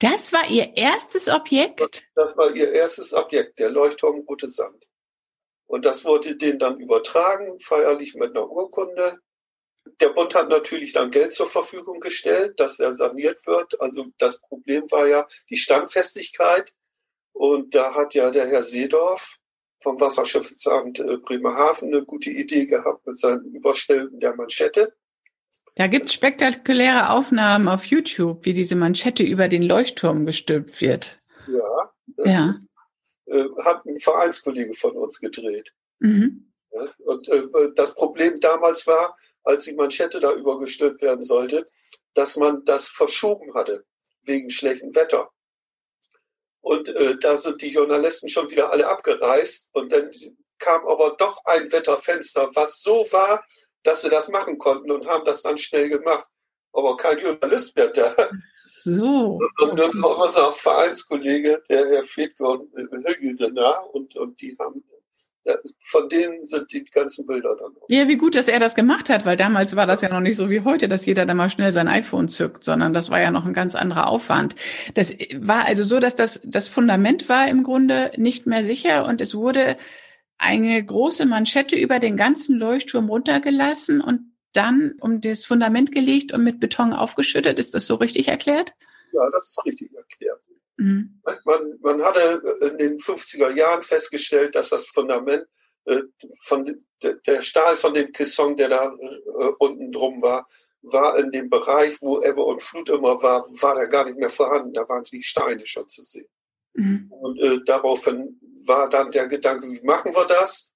Das 0.01 0.33
war 0.33 0.49
Ihr 0.49 0.77
erstes 0.77 1.29
Objekt? 1.29 2.07
Das 2.15 2.37
war 2.37 2.55
ihr 2.55 2.73
erstes 2.73 3.15
Objekt, 3.15 3.59
der 3.59 3.71
Leuchtturm 3.71 4.21
Rote 4.29 4.49
Sand. 4.49 4.87
Und 5.67 5.85
das 5.85 6.05
wurde 6.05 6.37
denen 6.37 6.59
dann 6.59 6.81
übertragen, 6.81 7.59
feierlich 7.61 8.15
mit 8.15 8.31
einer 8.31 8.51
Urkunde. 8.51 9.21
Der 10.01 10.11
Bund 10.11 10.35
hat 10.35 10.49
natürlich 10.49 10.93
dann 10.93 11.11
Geld 11.11 11.33
zur 11.33 11.49
Verfügung 11.49 12.01
gestellt, 12.01 12.59
dass 12.59 12.81
er 12.81 12.93
saniert 12.93 13.47
wird. 13.47 13.81
Also 13.81 14.07
das 14.19 14.41
Problem 14.41 14.91
war 14.91 15.07
ja 15.07 15.27
die 15.51 15.57
Standfestigkeit. 15.57 16.73
Und 17.33 17.75
da 17.75 17.95
hat 17.95 18.15
ja 18.15 18.31
der 18.31 18.47
Herr 18.47 18.63
Seedorf 18.63 19.39
vom 19.83 20.01
Wasserschiffsamt 20.01 21.01
äh, 21.01 21.19
Bremerhaven 21.19 21.89
eine 21.93 22.05
gute 22.05 22.31
Idee 22.31 22.67
gehabt 22.67 23.07
mit 23.07 23.19
seinen 23.19 23.45
Überstellen 23.55 24.19
der 24.19 24.35
Manschette. 24.35 24.97
Da 25.77 25.89
gibt 25.89 26.07
es 26.07 26.13
spektakuläre 26.13 27.11
Aufnahmen 27.11 27.69
auf 27.69 27.87
YouTube, 27.87 28.45
wie 28.45 28.53
diese 28.53 28.77
Manschette 28.77 29.25
über 29.25 29.49
den 29.49 29.63
Leuchtturm 29.63 30.25
gestülpt 30.25 30.81
wird. 30.81 31.21
Ja, 31.49 31.93
das 32.07 32.33
Ja. 32.33 32.51
Ist, 32.51 32.65
äh, 33.27 33.45
hat 33.63 33.85
ein 33.87 33.99
Vereinskollege 33.99 34.75
von 34.75 34.97
uns 34.97 35.19
gedreht. 35.19 35.73
Mhm. 35.99 36.53
Ja, 36.73 36.87
Und 37.07 37.29
äh, 37.29 37.43
das 37.75 37.95
Problem 37.95 38.39
damals 38.41 38.87
war, 38.87 39.17
als 39.43 39.65
die 39.65 39.75
Manschette 39.75 40.21
da 40.21 40.33
übergestülpt 40.33 41.03
werden 41.03 41.23
sollte, 41.23 41.67
dass 42.15 42.37
man 42.37 42.65
das 42.65 42.89
verschoben 42.89 43.55
hatte 43.55 43.85
wegen 44.23 44.51
schlechtem 44.51 44.95
Wetter. 44.95 45.31
Und 46.61 46.89
äh, 46.89 47.17
da 47.19 47.37
sind 47.37 47.61
die 47.61 47.73
Journalisten 47.73 48.29
schon 48.29 48.51
wieder 48.51 48.71
alle 48.73 48.87
abgereist. 48.87 49.69
Und 49.73 49.93
dann 49.93 50.11
kam 50.59 50.87
aber 50.87 51.15
doch 51.19 51.45
ein 51.45 51.71
Wetterfenster, 51.71 52.51
was 52.55 52.81
so 52.81 53.07
war, 53.11 53.45
dass 53.85 54.03
sie 54.03 54.09
das 54.09 54.29
machen 54.29 54.59
konnten 54.59 54.91
und 54.91 55.07
haben 55.07 55.25
das 55.25 55.43
dann 55.43 55.59
schnell 55.59 55.89
gemacht. 55.89 56.27
Aber 56.73 56.97
kein 56.97 57.19
Journalist 57.19 57.77
mehr 57.77 57.89
da. 57.89 58.15
So. 58.67 59.39
Und 59.61 59.79
dann 59.79 60.03
war 60.03 60.27
unser 60.27 60.53
Vereinskollege, 60.53 61.63
der 61.69 61.87
Herr 61.87 62.03
und 62.39 62.75
Hügel 63.07 63.37
danach. 63.37 63.85
Und, 63.93 64.17
und 64.17 64.41
die 64.41 64.57
haben, 64.59 64.83
von 65.83 66.09
denen 66.09 66.47
sind 66.47 66.73
die 66.73 66.85
ganzen 66.85 67.27
Bilder 67.27 67.55
dann 67.57 67.77
auch. 67.77 67.87
Ja, 67.89 68.09
wie 68.09 68.17
gut, 68.17 68.35
dass 68.35 68.49
er 68.49 68.59
das 68.59 68.75
gemacht 68.75 69.11
hat, 69.11 69.27
weil 69.27 69.37
damals 69.37 69.77
war 69.77 69.87
das 69.87 70.03
ja 70.03 70.09
noch 70.09 70.21
nicht 70.21 70.37
so 70.37 70.51
wie 70.51 70.63
heute, 70.63 70.89
dass 70.89 71.07
jeder 71.07 71.27
da 71.27 71.35
mal 71.35 71.51
schnell 71.51 71.71
sein 71.71 71.89
iPhone 71.89 72.29
zückt, 72.29 72.65
sondern 72.65 72.93
das 72.93 73.11
war 73.11 73.21
ja 73.21 73.31
noch 73.31 73.45
ein 73.45 73.53
ganz 73.53 73.75
anderer 73.75 74.09
Aufwand. 74.09 74.57
Das 74.95 75.15
war 75.39 75.67
also 75.67 75.85
so, 75.85 76.01
dass 76.01 76.17
das, 76.17 76.41
das 76.45 76.67
Fundament 76.67 77.29
war 77.29 77.49
im 77.49 77.63
Grunde 77.63 78.11
nicht 78.17 78.47
mehr 78.47 78.65
sicher 78.65 79.07
und 79.07 79.21
es 79.21 79.35
wurde 79.35 79.77
eine 80.39 80.85
große 80.85 81.27
Manschette 81.27 81.77
über 81.77 81.99
den 81.99 82.17
ganzen 82.17 82.59
Leuchtturm 82.59 83.09
runtergelassen 83.09 84.01
und 84.01 84.35
dann 84.53 84.95
um 85.01 85.21
das 85.21 85.45
Fundament 85.45 85.93
gelegt 85.93 86.33
und 86.33 86.45
mit 86.45 86.61
Beton 86.61 86.93
aufgeschüttet. 86.93 87.59
Ist 87.59 87.75
das 87.75 87.87
so 87.87 87.97
richtig 87.97 88.29
erklärt? 88.29 88.73
Ja, 89.13 89.29
das 89.31 89.51
ist 89.51 89.65
richtig 89.65 89.93
erklärt. 89.95 90.41
Mhm. 90.77 91.21
Man, 91.45 91.79
man 91.81 92.03
hatte 92.03 92.43
in 92.71 92.79
den 92.79 92.99
50er 92.99 93.51
Jahren 93.51 93.83
festgestellt, 93.83 94.55
dass 94.55 94.71
das 94.71 94.87
Fundament 94.87 95.47
äh, 95.85 96.03
von 96.43 96.65
de, 96.65 97.17
der 97.27 97.43
Stahl 97.43 97.77
von 97.77 97.95
dem 97.95 98.13
Caisson, 98.13 98.57
der 98.57 98.69
da 98.69 98.87
äh, 98.87 99.51
unten 99.59 99.93
drum 99.93 100.23
war, 100.23 100.49
war 100.83 101.19
in 101.19 101.31
dem 101.31 101.49
Bereich, 101.49 101.97
wo 102.01 102.23
Ebbe 102.23 102.43
und 102.43 102.63
Flut 102.63 102.89
immer 102.91 103.23
war, 103.23 103.47
war 103.61 103.79
er 103.79 103.87
gar 103.87 104.05
nicht 104.05 104.19
mehr 104.19 104.31
vorhanden. 104.31 104.75
Da 104.75 104.89
waren 104.89 105.05
die 105.05 105.23
Steine 105.23 105.65
schon 105.65 105.89
zu 105.89 106.03
sehen. 106.03 106.29
Mhm. 106.75 107.11
Und 107.11 107.41
äh, 107.41 107.61
daraufhin 107.65 108.41
war 108.67 108.89
dann 108.89 109.11
der 109.11 109.27
Gedanke, 109.27 109.71
wie 109.71 109.83
machen 109.83 110.15
wir 110.15 110.27
das? 110.27 110.73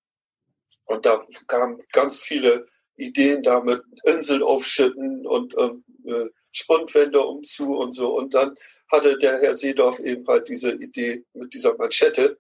Und 0.85 1.05
da 1.05 1.25
kamen 1.47 1.79
ganz 1.93 2.19
viele 2.19 2.67
Ideen 2.97 3.43
da 3.43 3.61
mit 3.61 3.83
Inseln 4.05 4.43
aufschütten 4.43 5.27
und, 5.27 5.55
und 5.55 5.85
äh, 6.07 6.27
Spundwände 6.51 7.21
umzu 7.21 7.77
und 7.77 7.93
so. 7.93 8.17
Und 8.17 8.35
dann 8.35 8.55
hatte 8.91 9.19
der 9.19 9.41
Herr 9.41 9.55
Seedorf 9.55 10.01
eben 10.01 10.27
halt 10.27 10.49
diese 10.49 10.73
Idee 10.73 11.25
mit 11.35 11.53
dieser 11.53 11.77
Manschette. 11.77 12.39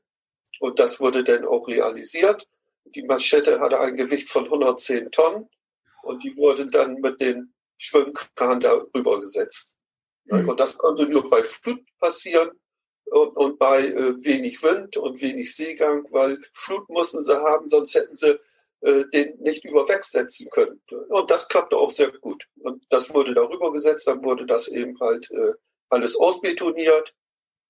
Und 0.61 0.79
das 0.79 0.99
wurde 0.99 1.23
dann 1.23 1.45
auch 1.45 1.69
realisiert. 1.69 2.49
Die 2.87 3.03
Manschette 3.03 3.61
hatte 3.61 3.81
ein 3.81 3.97
Gewicht 3.97 4.29
von 4.31 4.45
110 4.45 5.11
Tonnen 5.11 5.49
und 6.03 6.25
die 6.25 6.37
wurde 6.37 6.67
dann 6.67 6.95
mit 6.95 7.21
den 7.21 7.53
Schwimmkran 7.77 8.61
darüber 8.61 9.21
gesetzt. 9.21 9.77
Mhm. 10.25 10.49
Und 10.49 10.59
das 10.59 10.77
konnte 10.79 11.07
nur 11.07 11.29
bei 11.29 11.45
Flut 11.45 11.85
passieren 11.99 12.51
und, 13.11 13.37
und 13.37 13.59
bei 13.59 13.87
äh, 13.87 14.25
wenig 14.25 14.63
Wind 14.63 14.97
und 14.97 15.21
wenig 15.21 15.55
Seegang, 15.55 16.07
weil 16.11 16.39
Flut 16.53 16.89
mussten 16.89 17.23
sie 17.23 17.37
haben, 17.37 17.69
sonst 17.69 17.95
hätten 17.95 18.15
sie 18.15 18.39
äh, 18.81 19.05
den 19.13 19.39
nicht 19.41 19.65
überwegsetzen 19.65 20.49
können. 20.51 20.81
Und 21.09 21.31
das 21.31 21.49
klappte 21.49 21.77
auch 21.77 21.91
sehr 21.91 22.13
gut. 22.13 22.49
Und 22.61 22.85
das 22.91 23.13
wurde 23.13 23.35
darüber 23.35 23.73
gesetzt, 23.73 24.07
dann 24.07 24.23
wurde 24.25 24.47
das 24.47 24.69
eben 24.69 24.99
halt 25.01 25.31
äh, 25.31 25.55
alles 25.89 26.17
ausbetoniert 26.17 27.15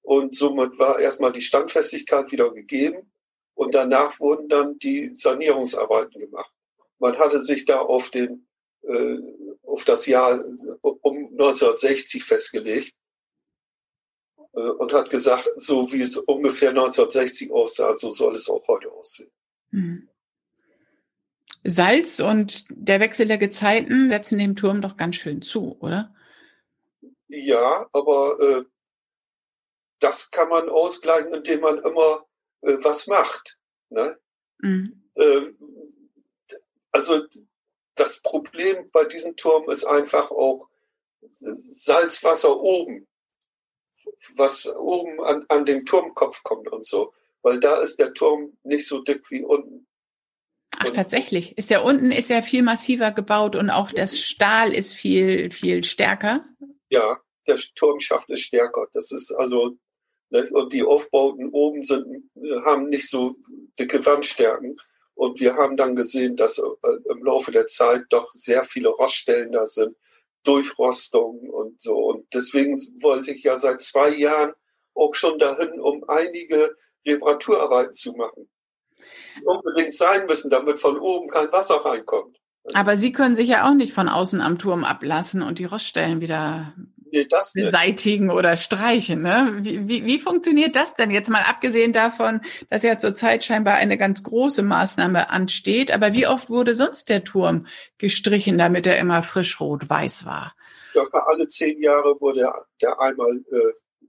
und 0.03 0.35
somit 0.35 0.79
war 0.79 0.99
erstmal 0.99 1.33
die 1.33 1.41
Standfestigkeit 1.41 2.31
wieder 2.33 2.51
gegeben 2.51 3.13
und 3.55 3.75
danach 3.75 4.19
wurden 4.21 4.49
dann 4.49 4.79
die 4.79 5.15
Sanierungsarbeiten 5.15 6.21
gemacht. 6.21 6.53
Man 6.99 7.19
hatte 7.19 7.41
sich 7.43 7.65
da 7.65 7.81
auf 7.81 8.11
den 8.11 8.49
äh, 8.83 9.19
auf 9.63 9.85
das 9.85 10.07
Jahr 10.07 10.43
um 10.83 11.27
1960 11.33 12.25
festgelegt 12.25 12.95
äh, 12.95 12.98
und 14.53 14.93
hat 14.93 15.11
gesagt, 15.11 15.49
so 15.57 15.93
wie 15.93 16.03
es 16.03 16.17
ungefähr 16.17 16.71
1960 16.71 17.53
aussah, 17.53 17.95
so 17.95 18.11
soll 18.11 18.35
es 18.35 18.49
auch 18.49 18.67
heute 18.67 18.91
aussehen. 18.91 19.31
Mhm. 19.71 20.09
Salz 21.65 22.21
und 22.21 22.65
der 22.71 23.01
Wechsel 23.01 23.27
der 23.27 23.39
Gezeiten 23.39 24.11
setzen 24.11 24.39
dem 24.39 24.57
Turm 24.57 24.81
doch 24.81 24.97
ganz 24.97 25.17
schön 25.17 25.43
zu, 25.43 25.77
oder? 25.81 26.15
Ja, 27.29 27.87
aber 27.93 28.41
äh, 28.41 28.65
das 29.99 30.31
kann 30.31 30.49
man 30.49 30.69
ausgleichen, 30.69 31.35
indem 31.35 31.61
man 31.61 31.79
immer 31.79 32.27
äh, 32.63 32.79
was 32.81 33.07
macht. 33.07 33.59
Ne? 33.91 34.19
Mhm. 34.59 35.03
Äh, 35.15 35.53
also 36.93 37.27
das 37.95 38.21
Problem 38.21 38.89
bei 38.93 39.05
diesem 39.05 39.37
Turm 39.37 39.69
ist 39.71 39.85
einfach 39.85 40.31
auch 40.31 40.69
Salzwasser 41.33 42.59
oben. 42.59 43.08
Was 44.37 44.67
oben 44.67 45.21
an, 45.23 45.45
an 45.49 45.65
den 45.65 45.85
Turmkopf 45.85 46.43
kommt 46.43 46.69
und 46.71 46.85
so. 46.85 47.13
Weil 47.43 47.61
da 47.61 47.81
ist 47.81 47.99
der 47.99 48.15
Turm 48.15 48.57
nicht 48.65 48.87
so 48.87 49.01
dick 49.01 49.31
wie 49.31 49.45
unten. 49.45 49.87
Ach, 50.79 50.91
tatsächlich. 50.91 51.57
Ist 51.59 51.71
der 51.71 51.85
unten 51.85 52.13
ist 52.13 52.31
ja 52.31 52.43
viel 52.43 52.63
massiver 52.63 53.11
gebaut 53.11 53.57
und 53.57 53.71
auch 53.71 53.91
das 53.91 54.19
Stahl 54.19 54.73
ist 54.73 54.93
viel, 54.93 55.51
viel 55.51 55.83
stärker. 55.85 56.45
Ja, 56.91 57.19
der 57.47 57.57
Turmschaft 57.75 58.31
ist 58.31 58.43
stärker. 58.43 58.87
Das 58.93 59.11
ist 59.11 59.33
also, 59.33 59.77
ne, 60.31 60.49
und 60.53 60.73
die 60.73 60.85
Aufbauten 60.85 61.49
oben 61.51 61.83
sind, 61.83 62.31
haben 62.65 62.89
nicht 62.89 63.09
so 63.09 63.37
dicke 63.79 64.05
Wandstärken. 64.05 64.77
Und 65.15 65.41
wir 65.41 65.57
haben 65.57 65.77
dann 65.77 65.97
gesehen, 65.97 66.37
dass 66.37 66.59
äh, 66.59 66.63
im 67.11 67.25
Laufe 67.25 67.51
der 67.51 67.67
Zeit 67.67 68.05
doch 68.11 68.31
sehr 68.33 68.63
viele 68.63 68.91
Roststellen 68.91 69.51
da 69.51 69.67
sind, 69.67 69.97
Durchrostung 70.45 71.49
und 71.51 71.81
so. 71.81 71.97
Und 71.97 72.27
deswegen 72.33 72.75
wollte 73.03 73.33
ich 73.33 73.43
ja 73.43 73.59
seit 73.59 73.81
zwei 73.81 74.11
Jahren 74.11 74.53
auch 74.95 75.15
schon 75.15 75.39
dahin, 75.39 75.81
um 75.81 76.05
einige 76.09 76.77
Reparaturarbeiten 77.07 77.93
zu 77.93 78.13
machen. 78.13 78.49
Die 79.37 79.45
unbedingt 79.45 79.95
sein 79.95 80.27
müssen, 80.27 80.51
damit 80.51 80.79
von 80.79 80.99
oben 80.99 81.29
kein 81.29 81.53
Wasser 81.53 81.77
reinkommt. 81.85 82.37
Aber 82.75 82.97
Sie 82.97 83.13
können 83.13 83.37
sich 83.37 83.49
ja 83.49 83.69
auch 83.69 83.75
nicht 83.75 83.93
von 83.93 84.09
außen 84.09 84.41
am 84.41 84.59
Turm 84.59 84.85
ablassen 84.85 85.43
und 85.43 85.59
die 85.59 85.65
Roststellen 85.65 86.21
wieder 86.21 86.75
nee, 87.13 87.27
beseitigen 87.55 88.31
oder 88.31 88.57
streichen. 88.57 89.23
Ne? 89.23 89.59
Wie, 89.61 89.89
wie, 89.89 90.05
wie 90.05 90.19
funktioniert 90.19 90.77
das 90.77 90.95
denn 90.95 91.11
jetzt 91.11 91.31
mal 91.31 91.43
abgesehen 91.43 91.93
davon, 91.93 92.41
dass 92.71 92.83
ja 92.83 92.99
zurzeit 92.99 93.45
scheinbar 93.45 93.75
eine 93.75 93.97
ganz 93.97 94.23
große 94.23 94.63
Maßnahme 94.63 95.31
ansteht? 95.31 95.93
Aber 95.93 96.15
wie 96.15 96.27
oft 96.27 96.51
wurde 96.51 96.75
sonst 96.75 97.09
der 97.09 97.25
Turm 97.25 97.67
gestrichen, 97.99 98.59
damit 98.59 98.87
er 98.87 98.99
immer 98.99 99.23
frisch 99.23 99.61
rot-weiß 99.61 100.25
war? 100.25 100.55
Circa 100.93 101.19
alle 101.27 101.49
zehn 101.49 101.81
Jahre 101.81 102.21
wurde 102.21 102.41
der, 102.41 102.67
der 102.81 103.01
einmal 103.01 103.41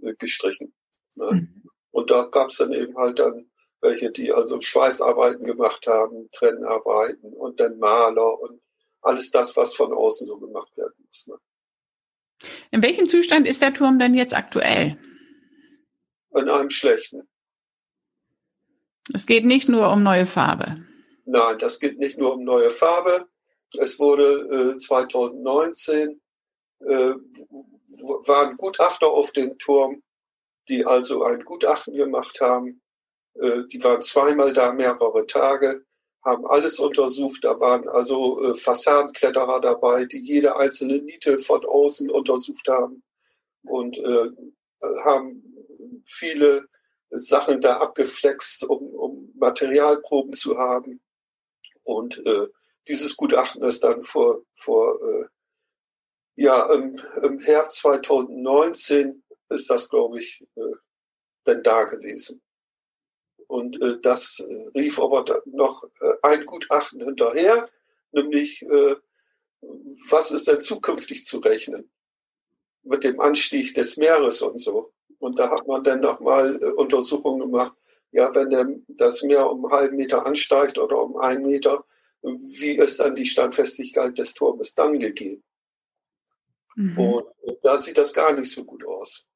äh, 0.02 0.14
gestrichen. 0.18 0.74
Ne? 1.16 1.32
Mhm. 1.32 1.64
Und 1.92 2.12
da 2.12 2.24
gab 2.24 2.50
es 2.50 2.58
dann 2.58 2.72
eben 2.74 2.98
halt 2.98 3.20
dann 3.20 3.50
welche, 3.82 4.12
die 4.12 4.32
also 4.32 4.60
Schweißarbeiten 4.60 5.46
gemacht 5.46 5.88
haben, 5.88 6.30
Trennarbeiten 6.32 7.34
und 7.34 7.60
dann 7.60 7.80
Maler 7.80 8.40
und 8.40 8.62
alles 9.02 9.32
das, 9.32 9.56
was 9.56 9.74
von 9.74 9.94
außen 9.94 10.28
so 10.28 10.38
gemacht 10.38 10.76
werden 10.76 10.94
muss. 11.06 11.28
Ne? 11.28 11.38
In 12.72 12.82
welchem 12.82 13.08
Zustand 13.08 13.48
ist 13.48 13.62
der 13.62 13.74
Turm 13.74 14.00
denn 14.00 14.14
jetzt 14.14 14.36
aktuell? 14.36 14.98
In 16.36 16.50
einem 16.50 16.70
schlechten. 16.70 17.28
Es 19.14 19.26
geht 19.26 19.46
nicht 19.46 19.68
nur 19.68 19.92
um 19.92 20.04
neue 20.04 20.26
Farbe. 20.26 20.86
Nein, 21.26 21.60
das 21.60 21.80
geht 21.80 21.98
nicht 21.98 22.18
nur 22.18 22.34
um 22.34 22.44
neue 22.44 22.70
Farbe. 22.70 23.28
Es 23.78 24.00
wurde 24.00 24.74
äh, 24.76 24.78
2019 24.78 26.22
äh, 26.80 27.14
waren 28.26 28.56
Gutachter 28.56 29.08
auf 29.08 29.32
den 29.32 29.58
Turm, 29.58 30.04
die 30.70 30.86
also 30.86 31.24
ein 31.24 31.44
Gutachten 31.44 31.96
gemacht 31.96 32.40
haben. 32.42 32.82
Äh, 33.36 33.64
die 33.72 33.84
waren 33.84 34.02
zweimal 34.02 34.54
da, 34.54 34.72
mehrere 34.72 35.26
Tage 35.26 35.86
haben 36.24 36.46
alles 36.46 36.80
untersucht. 36.80 37.44
Da 37.44 37.60
waren 37.60 37.88
also 37.88 38.44
äh, 38.44 38.56
Fassadenkletterer 38.56 39.62
dabei, 39.62 40.06
die 40.06 40.20
jede 40.20 40.58
einzelne 40.58 41.00
Niete 41.02 41.40
von 41.40 41.66
außen 41.66 42.10
untersucht 42.10 42.68
haben 42.68 43.04
und 43.64 43.98
äh, 43.98 44.30
haben 45.04 45.44
viele 46.06 46.68
Sachen 47.12 47.62
da 47.62 47.78
abgeflext, 47.78 48.64
um, 48.64 48.94
um 48.94 49.32
Materialproben 49.36 50.34
zu 50.34 50.58
haben. 50.58 51.02
Und 51.84 52.26
äh, 52.26 52.48
dieses 52.88 53.16
Gutachten 53.16 53.64
ist 53.64 53.84
dann 53.84 54.04
vor, 54.04 54.44
vor 54.56 55.00
äh, 55.02 55.26
ja, 56.36 56.72
im, 56.74 57.00
im 57.22 57.40
Herbst 57.40 57.80
2019 57.80 59.24
ist 59.50 59.70
das, 59.70 59.90
glaube 59.90 60.20
ich, 60.20 60.46
äh, 60.56 60.76
dann 61.44 61.64
da 61.64 61.84
gewesen. 61.86 62.42
Und 63.48 63.82
äh, 63.82 64.00
das 64.02 64.40
äh, 64.40 64.78
rief 64.78 65.00
aber 65.00 65.26
noch 65.46 65.84
äh, 66.02 66.09
ein 66.24 66.46
Gutachten 66.46 67.04
hinterher, 67.04 67.70
nämlich 68.12 68.62
äh, 68.64 68.96
was 70.10 70.32
ist 70.32 70.48
denn 70.48 70.62
zukünftig 70.62 71.26
zu 71.26 71.40
rechnen 71.40 71.92
mit 72.84 73.04
dem 73.04 73.20
Anstieg 73.20 73.74
des 73.74 73.98
Meeres 73.98 74.42
und 74.42 74.60
so. 74.60 74.94
Und 75.20 75.38
da 75.38 75.52
hat 75.52 75.68
man 75.68 75.84
dann 75.84 76.00
nochmal 76.00 76.62
äh, 76.62 76.72
Untersuchungen 76.72 77.40
gemacht, 77.42 77.74
ja, 78.12 78.34
wenn 78.34 78.50
der, 78.50 78.68
das 78.88 79.22
Meer 79.22 79.50
um 79.50 79.66
einen 79.66 79.74
halben 79.74 79.98
Meter 79.98 80.26
ansteigt 80.26 80.78
oder 80.78 81.02
um 81.02 81.18
einen 81.18 81.46
Meter, 81.46 81.86
wie 82.22 82.78
ist 82.78 83.00
dann 83.00 83.16
die 83.16 83.26
Standfestigkeit 83.26 84.18
des 84.18 84.34
Turmes 84.34 84.74
dann 84.74 85.00
gegeben? 85.00 85.44
Mhm. 86.76 86.98
Und 86.98 87.26
da 87.62 87.78
sieht 87.78 87.98
das 87.98 88.14
gar 88.14 88.34
nicht 88.34 88.52
so 88.52 88.64
gut 88.64 88.86
aus. 88.86 89.28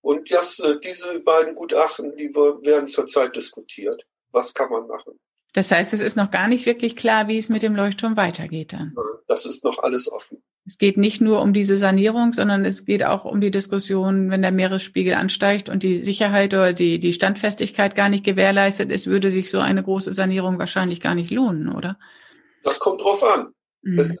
Und 0.00 0.30
das, 0.32 0.58
äh, 0.58 0.80
diese 0.80 1.20
beiden 1.20 1.54
Gutachten, 1.54 2.16
die 2.16 2.34
werden 2.34 2.88
zurzeit 2.88 3.36
diskutiert. 3.36 4.04
Was 4.32 4.54
kann 4.54 4.70
man 4.70 4.86
machen? 4.86 5.18
Das 5.52 5.70
heißt, 5.70 5.92
es 5.92 6.00
ist 6.00 6.16
noch 6.16 6.30
gar 6.30 6.48
nicht 6.48 6.64
wirklich 6.64 6.96
klar, 6.96 7.28
wie 7.28 7.36
es 7.36 7.50
mit 7.50 7.62
dem 7.62 7.76
Leuchtturm 7.76 8.16
weitergeht 8.16 8.72
dann. 8.72 8.94
Das 9.28 9.44
ist 9.44 9.64
noch 9.64 9.78
alles 9.78 10.10
offen. 10.10 10.42
Es 10.64 10.78
geht 10.78 10.96
nicht 10.96 11.20
nur 11.20 11.42
um 11.42 11.52
diese 11.52 11.76
Sanierung, 11.76 12.32
sondern 12.32 12.64
es 12.64 12.84
geht 12.84 13.04
auch 13.04 13.24
um 13.24 13.40
die 13.40 13.50
Diskussion, 13.50 14.30
wenn 14.30 14.42
der 14.42 14.52
Meeresspiegel 14.52 15.14
ansteigt 15.14 15.68
und 15.68 15.82
die 15.82 15.96
Sicherheit 15.96 16.54
oder 16.54 16.72
die, 16.72 16.98
die 16.98 17.12
Standfestigkeit 17.12 17.94
gar 17.94 18.08
nicht 18.08 18.24
gewährleistet 18.24 18.90
ist, 18.90 19.06
würde 19.06 19.30
sich 19.30 19.50
so 19.50 19.58
eine 19.58 19.82
große 19.82 20.12
Sanierung 20.12 20.58
wahrscheinlich 20.58 21.00
gar 21.00 21.14
nicht 21.14 21.30
lohnen, 21.30 21.74
oder? 21.74 21.98
Das 22.62 22.78
kommt 22.78 23.02
drauf 23.02 23.22
an. 23.22 23.52
Mhm. 23.82 23.98
Es, 23.98 24.16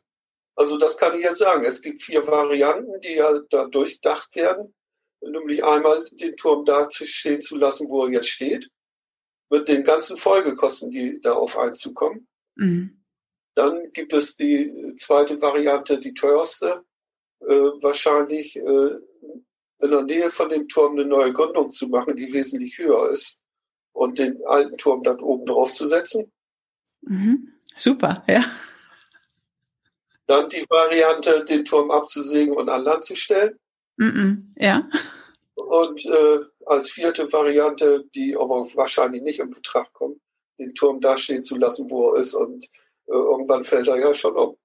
also 0.56 0.76
das 0.76 0.98
kann 0.98 1.16
ich 1.16 1.24
ja 1.24 1.32
sagen. 1.32 1.64
Es 1.64 1.80
gibt 1.80 2.02
vier 2.02 2.26
Varianten, 2.26 3.00
die 3.00 3.14
ja 3.14 3.40
da 3.48 3.66
durchdacht 3.66 4.34
werden 4.34 4.74
nämlich 5.30 5.64
einmal 5.64 6.04
den 6.12 6.36
Turm 6.36 6.64
da 6.64 6.88
stehen 6.90 7.40
zu 7.40 7.56
lassen, 7.56 7.88
wo 7.88 8.04
er 8.04 8.12
jetzt 8.12 8.28
steht, 8.28 8.68
mit 9.52 9.68
den 9.68 9.84
ganzen 9.84 10.16
Folgekosten, 10.16 10.90
die 10.90 11.20
darauf 11.20 11.58
einzukommen. 11.58 12.26
Mhm. 12.54 13.02
Dann 13.54 13.92
gibt 13.92 14.14
es 14.14 14.34
die 14.34 14.94
zweite 14.96 15.42
Variante, 15.42 15.98
die 15.98 16.14
teuerste, 16.14 16.84
äh, 17.40 17.44
wahrscheinlich 17.46 18.56
äh, 18.56 18.96
in 19.80 19.90
der 19.90 20.02
Nähe 20.04 20.30
von 20.30 20.48
dem 20.48 20.68
Turm 20.68 20.92
eine 20.92 21.04
neue 21.04 21.34
Gründung 21.34 21.68
zu 21.68 21.88
machen, 21.88 22.16
die 22.16 22.32
wesentlich 22.32 22.78
höher 22.78 23.10
ist 23.10 23.42
und 23.92 24.18
den 24.18 24.42
alten 24.46 24.78
Turm 24.78 25.02
dann 25.02 25.20
oben 25.20 25.44
drauf 25.44 25.74
zu 25.74 25.86
setzen. 25.86 26.32
Mhm. 27.02 27.52
Super, 27.76 28.22
ja. 28.26 28.42
Dann 30.26 30.48
die 30.48 30.64
Variante, 30.66 31.44
den 31.44 31.66
Turm 31.66 31.90
abzusägen 31.90 32.56
und 32.56 32.70
an 32.70 32.84
Land 32.84 33.04
zu 33.04 33.14
stellen. 33.14 33.58
-mm, 33.98 34.44
ja. 34.56 34.88
Und 35.56 36.06
äh, 36.06 36.38
als 36.66 36.90
vierte 36.90 37.32
Variante, 37.32 38.04
die 38.14 38.36
aber 38.36 38.66
wahrscheinlich 38.74 39.22
nicht 39.22 39.40
in 39.40 39.50
Betracht 39.50 39.92
kommt, 39.92 40.20
den 40.58 40.74
Turm 40.74 41.00
da 41.00 41.16
stehen 41.16 41.42
zu 41.42 41.56
lassen, 41.56 41.90
wo 41.90 42.10
er 42.10 42.20
ist 42.20 42.34
und 42.34 42.64
äh, 43.06 43.12
irgendwann 43.12 43.64
fällt 43.64 43.88
er 43.88 43.98
ja 43.98 44.14
schon 44.14 44.36
um. 44.36 44.56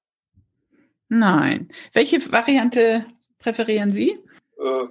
Nein. 1.10 1.70
Welche 1.94 2.32
Variante 2.32 3.06
präferieren 3.40 3.92
Sie? 3.92 4.20
Äh, 4.60 4.88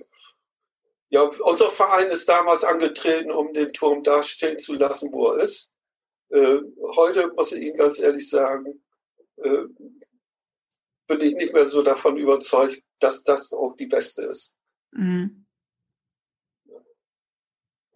ja, 1.08 1.22
unser 1.22 1.70
Verein 1.70 2.08
ist 2.08 2.28
damals 2.28 2.64
angetreten, 2.64 3.30
um 3.30 3.52
den 3.52 3.72
Turm 3.72 4.02
da 4.02 4.22
stehen 4.22 4.58
zu 4.58 4.74
lassen, 4.74 5.12
wo 5.12 5.28
er 5.28 5.42
ist. 5.42 5.70
Äh, 6.30 6.58
heute 6.96 7.32
muss 7.34 7.52
ich 7.52 7.62
Ihnen 7.62 7.76
ganz 7.76 7.98
ehrlich 8.00 8.28
sagen, 8.28 8.82
äh, 9.36 9.64
bin 11.06 11.20
ich 11.20 11.36
nicht 11.36 11.52
mehr 11.52 11.66
so 11.66 11.82
davon 11.82 12.16
überzeugt, 12.16 12.82
dass 12.98 13.22
das 13.22 13.52
auch 13.52 13.76
die 13.76 13.86
beste 13.86 14.24
ist. 14.24 14.56
Mhm. 14.90 15.45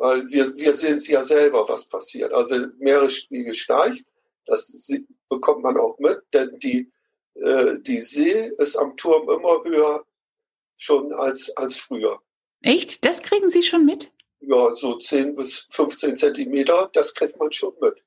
Weil 0.01 0.31
wir, 0.31 0.57
wir 0.57 0.73
sehen 0.73 0.97
es 0.97 1.09
ja 1.09 1.23
selber, 1.23 1.69
was 1.69 1.85
passiert. 1.85 2.33
Also 2.33 2.57
Meeresspiegel 2.79 3.53
steigt, 3.53 4.07
das 4.47 4.91
bekommt 5.29 5.63
man 5.63 5.77
auch 5.77 5.99
mit, 5.99 6.23
denn 6.33 6.59
die, 6.59 6.91
äh, 7.35 7.77
die 7.81 8.01
See 8.01 8.51
ist 8.57 8.77
am 8.77 8.97
Turm 8.97 9.29
immer 9.29 9.63
höher 9.63 10.07
schon 10.79 11.13
als, 11.13 11.55
als 11.55 11.77
früher. 11.77 12.19
Echt? 12.63 13.05
Das 13.05 13.21
kriegen 13.21 13.51
Sie 13.51 13.63
schon 13.63 13.85
mit? 13.85 14.11
Ja, 14.41 14.73
so 14.73 14.97
10 14.97 15.37
bis 15.37 15.69
15 15.71 16.17
Zentimeter, 16.17 16.89
das 16.95 17.13
kriegt 17.13 17.39
man 17.39 17.53
schon 17.53 17.75
mit. 17.79 18.03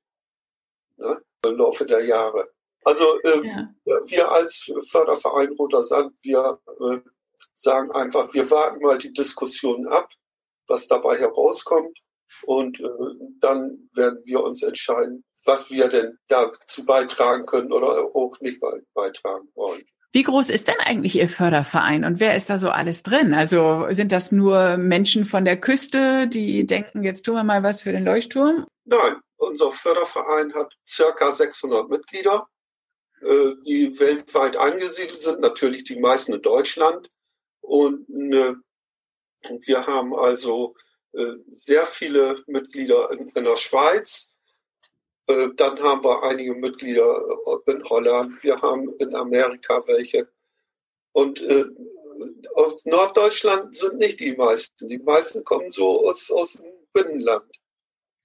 Ne? 0.98 1.22
Im 1.46 1.58
Laufe 1.58 1.86
der 1.86 2.04
Jahre. 2.04 2.50
Also 2.84 3.22
äh, 3.22 3.46
ja. 3.46 3.70
wir 3.86 4.32
als 4.32 4.74
Förderverein 4.90 5.54
Roter 5.54 5.84
Sand, 5.84 6.16
wir 6.24 6.60
äh, 6.80 7.08
sagen 7.54 7.92
einfach, 7.92 8.34
wir 8.34 8.50
warten 8.50 8.82
mal 8.82 8.98
die 8.98 9.14
Diskussion 9.14 9.88
ab, 9.88 10.10
was 10.68 10.88
dabei 10.88 11.18
herauskommt 11.20 11.98
und 12.46 12.80
äh, 12.80 12.88
dann 13.40 13.90
werden 13.94 14.20
wir 14.26 14.44
uns 14.44 14.64
entscheiden, 14.64 15.24
was 15.46 15.70
wir 15.70 15.88
denn 15.88 16.18
dazu 16.28 16.86
beitragen 16.86 17.46
können 17.46 17.72
oder 17.72 18.16
auch 18.16 18.40
nicht 18.40 18.62
beitragen 18.94 19.48
wollen. 19.56 19.84
Wie 20.14 20.24
groß 20.24 20.50
ist 20.50 20.68
denn 20.68 20.80
eigentlich 20.80 21.16
Ihr 21.18 21.28
Förderverein 21.28 22.06
und 22.06 22.20
wer 22.20 22.36
ist 22.36 22.50
da 22.50 22.60
so 22.60 22.70
alles 22.70 23.02
drin? 23.02 23.34
Also 23.34 23.88
sind 23.90 24.12
das 24.12 24.32
nur 24.32 24.78
Menschen 24.78 25.26
von 25.26 25.44
der 25.44 25.60
Küste, 25.60 26.28
die 26.28 26.66
denken, 26.66 27.04
jetzt 27.04 27.24
tun 27.24 27.36
wir 27.36 27.44
mal 27.44 27.64
was 27.64 27.82
für 27.82 27.92
den 27.92 28.06
Leuchtturm? 28.06 28.68
Nein, 28.86 29.16
unser 29.38 29.72
Förderverein 29.72 30.54
hat 30.54 30.72
circa 30.86 31.32
600 31.32 31.90
Mitglieder 31.90 32.48
äh, 33.24 33.56
die 33.66 33.98
weltweit 34.00 34.58
angesiedelt 34.58 35.18
sind, 35.18 35.40
natürlich 35.40 35.86
die 35.86 36.00
meisten 36.00 36.34
in 36.34 36.42
Deutschland. 36.42 37.10
Und 37.62 38.06
eine 38.14 38.62
Wir 39.62 39.86
haben 39.86 40.14
also 40.16 40.76
äh, 41.14 41.34
sehr 41.50 41.86
viele 41.86 42.36
Mitglieder 42.48 43.12
in, 43.12 43.30
in 43.30 43.44
der 43.44 43.56
Schweiz. 43.56 44.32
Äh, 45.28 45.50
dann 45.56 45.80
haben 45.80 46.04
wir 46.04 46.24
einige 46.24 46.56
Mitglieder 46.56 47.22
in 47.66 47.84
Holland. 47.84 48.44
Wir 48.44 48.62
haben 48.62 48.94
in 49.00 49.16
Amerika 49.16 49.84
welche. 49.88 50.28
Und 51.12 51.42
äh, 51.42 51.66
aus 52.56 52.86
Norddeutschland 52.86 53.76
sind 53.76 53.98
nicht 53.98 54.20
die 54.20 54.36
meisten. 54.36 54.88
Die 54.88 55.00
meisten 55.00 55.44
kommen 55.44 55.72
so 55.72 56.08
aus, 56.08 56.32
aus 56.32 56.54
dem 56.54 56.72
Binnenland. 56.94 57.46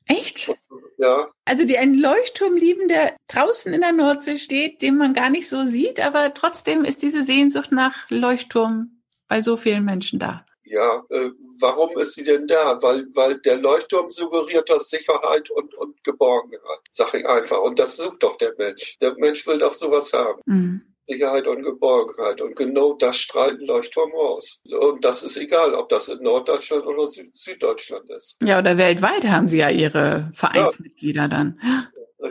Echt? 0.07 0.54
Ja. 0.96 1.31
Also 1.44 1.64
die 1.64 1.76
einen 1.76 2.00
Leuchtturm 2.00 2.57
lieben, 2.57 2.88
der 2.88 3.14
draußen 3.28 3.72
in 3.72 3.83
der 3.83 3.92
Nordsee 3.92 4.38
steht, 4.38 4.81
den 4.81 4.96
man 4.96 5.12
gar 5.12 5.28
nicht 5.28 5.48
so 5.48 5.64
sieht, 5.64 6.00
aber 6.00 6.33
trotzdem 6.33 6.85
ist 6.85 7.02
diese 7.02 7.22
Sehnsucht 7.22 7.72
nach 7.72 8.09
Leuchtturm 8.09 9.02
bei 9.28 9.42
so 9.42 9.59
vielen 9.59 9.85
Menschen 9.85 10.18
da. 10.18 10.46
Ja, 10.70 11.02
äh, 11.09 11.31
warum 11.61 11.96
ist 11.98 12.14
sie 12.14 12.24
denn 12.24 12.46
da? 12.46 12.81
Weil, 12.83 13.07
weil 13.14 13.38
der 13.38 13.57
Leuchtturm 13.57 14.11
suggeriert 14.11 14.68
das 14.68 14.90
Sicherheit 14.90 15.50
und, 15.50 15.74
und 15.74 16.02
Geborgenheit, 16.04 16.81
sag 16.90 17.14
ich 17.14 17.26
einfach. 17.26 17.61
Und 17.62 17.78
das 17.78 17.96
sucht 17.96 18.22
doch 18.22 18.37
der 18.37 18.54
Mensch. 18.59 18.98
Der 18.98 19.14
Mensch 19.16 19.46
will 19.46 19.59
doch 19.59 19.72
sowas 19.72 20.12
haben. 20.12 20.40
Mhm. 20.46 20.83
Sicherheit 21.09 21.46
und 21.46 21.62
Geborgenheit. 21.62 22.40
Und 22.40 22.54
genau 22.54 22.92
das 22.92 23.16
strahlt 23.16 23.61
ein 23.61 23.66
Leuchtturm 23.66 24.12
aus. 24.12 24.61
Und 24.78 25.04
das 25.04 25.22
ist 25.22 25.38
egal, 25.38 25.74
ob 25.74 25.88
das 25.88 26.09
in 26.09 26.22
Norddeutschland 26.22 26.85
oder 26.85 27.09
Süddeutschland 27.09 28.11
ist. 28.11 28.37
Ja, 28.42 28.59
oder 28.59 28.76
weltweit 28.76 29.24
haben 29.24 29.48
Sie 29.48 29.59
ja 29.59 29.70
Ihre 29.70 30.31
Vereinsmitglieder 30.35 31.22
ja. 31.22 31.28
dann. 31.28 31.61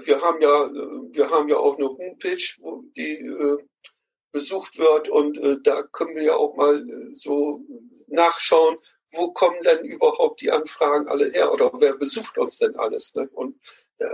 Wir 0.03 0.21
haben 0.21 0.41
ja, 0.41 0.69
wir 1.11 1.29
haben 1.29 1.49
ja 1.49 1.57
auch 1.57 1.77
eine 1.77 1.87
Homepage, 1.87 2.43
die 2.95 3.17
äh, 3.17 3.57
besucht 4.37 4.77
wird 4.77 5.09
und 5.09 5.37
äh, 5.39 5.57
da 5.63 5.81
können 5.81 6.15
wir 6.15 6.23
ja 6.23 6.35
auch 6.35 6.55
mal 6.55 6.87
äh, 6.87 7.13
so 7.13 7.65
nachschauen, 8.07 8.77
wo 9.11 9.31
kommen 9.31 9.61
denn 9.63 9.83
überhaupt 9.83 10.41
die 10.41 10.51
Anfragen 10.51 11.07
alle 11.07 11.31
her 11.31 11.51
oder 11.51 11.71
wer 11.79 11.97
besucht 11.97 12.37
uns 12.37 12.59
denn 12.59 12.75
alles? 12.75 13.15
Ne? 13.15 13.27
Und 13.33 13.55
äh, 13.97 14.05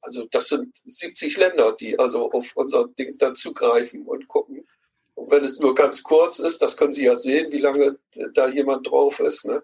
also 0.00 0.26
das 0.30 0.48
sind 0.48 0.76
70 0.84 1.36
Länder, 1.36 1.72
die 1.72 1.98
also 1.98 2.32
auf 2.32 2.56
unser 2.56 2.88
Ding 2.88 3.16
dann 3.18 3.36
zugreifen 3.36 4.02
und 4.06 4.26
gucken. 4.26 4.66
Und 5.14 5.30
wenn 5.30 5.44
es 5.44 5.60
nur 5.60 5.74
ganz 5.74 6.02
kurz 6.02 6.40
ist, 6.40 6.60
das 6.62 6.76
können 6.76 6.92
Sie 6.92 7.04
ja 7.04 7.14
sehen, 7.16 7.52
wie 7.52 7.58
lange 7.58 7.98
da 8.34 8.48
jemand 8.48 8.90
drauf 8.90 9.20
ist. 9.20 9.46
Ne? 9.46 9.62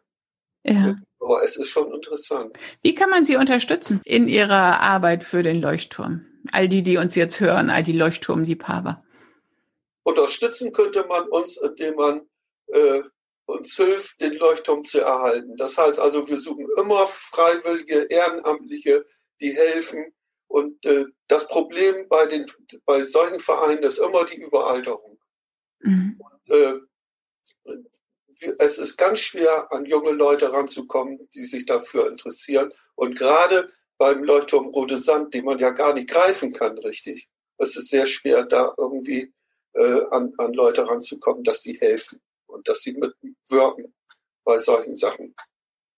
Ja. 0.65 0.97
Aber 1.21 1.43
es 1.43 1.57
ist 1.57 1.71
schon 1.71 1.93
interessant. 1.93 2.57
Wie 2.83 2.95
kann 2.95 3.11
man 3.11 3.25
Sie 3.25 3.37
unterstützen 3.37 4.01
in 4.05 4.29
Ihrer 4.29 4.81
Arbeit 4.81 5.25
für 5.25 5.43
den 5.43 5.61
Leuchtturm? 5.61 6.27
All 6.53 6.69
die, 6.69 6.83
die 6.83 6.99
uns 6.99 7.15
jetzt 7.15 7.41
hören, 7.41 7.71
all 7.71 7.83
die 7.83 7.97
Leuchtturmliebhaber. 7.97 9.04
Unterstützen 10.05 10.73
könnte 10.73 11.05
man 11.07 11.29
uns, 11.29 11.57
indem 11.57 11.97
man 11.97 12.29
äh, 12.69 13.03
uns 13.47 13.77
hilft, 13.77 14.21
den 14.21 14.35
Leuchtturm 14.35 14.85
zu 14.85 15.01
erhalten. 15.01 15.57
Das 15.57 15.77
heißt 15.77 15.99
also, 15.99 16.29
wir 16.29 16.37
suchen 16.37 16.69
immer 16.79 17.07
Freiwillige, 17.07 18.05
Ehrenamtliche, 18.05 19.05
die 19.41 19.53
helfen, 19.53 20.15
und 20.55 20.87
äh, 20.87 21.07
das 21.27 21.49
Problem 21.49 22.09
bei, 22.09 22.27
den, 22.27 22.47
bei 22.85 23.03
solchen 23.03 23.41
Vereinen 23.41 23.83
ist 23.83 23.99
immer 23.99 24.25
die 24.25 24.41
Überalterung. 24.41 25.19
Mhm. 25.81 26.21
Und, 26.21 26.55
äh, 26.55 26.79
es 28.59 28.79
ist 28.79 28.97
ganz 28.97 29.19
schwer, 29.19 29.73
an 29.73 29.85
junge 29.85 30.13
Leute 30.13 30.53
ranzukommen, 30.53 31.29
die 31.35 31.43
sich 31.43 31.67
dafür 31.67 32.09
interessieren. 32.09 32.73
Und 32.95 33.19
gerade 33.19 33.73
beim 33.99 34.23
Leuchtturm 34.23 34.67
Rote 34.67 34.97
Sand, 34.97 35.35
den 35.35 35.45
man 35.45 35.59
ja 35.59 35.71
gar 35.71 35.93
nicht 35.93 36.09
greifen 36.09 36.53
kann, 36.53 36.79
richtig. 36.79 37.29
Es 37.59 37.77
ist 37.77 37.91
sehr 37.91 38.07
schwer, 38.07 38.45
da 38.45 38.75
irgendwie 38.77 39.33
äh, 39.75 40.01
an, 40.11 40.33
an 40.39 40.53
Leute 40.53 40.87
ranzukommen, 40.87 41.45
dass 41.45 41.63
sie 41.63 41.75
helfen 41.75 42.21
und 42.47 42.69
dass 42.69 42.81
sie 42.81 42.93
mitwirken 42.93 43.95
bei 44.45 44.59
solchen 44.59 44.95
Sachen. 44.95 45.35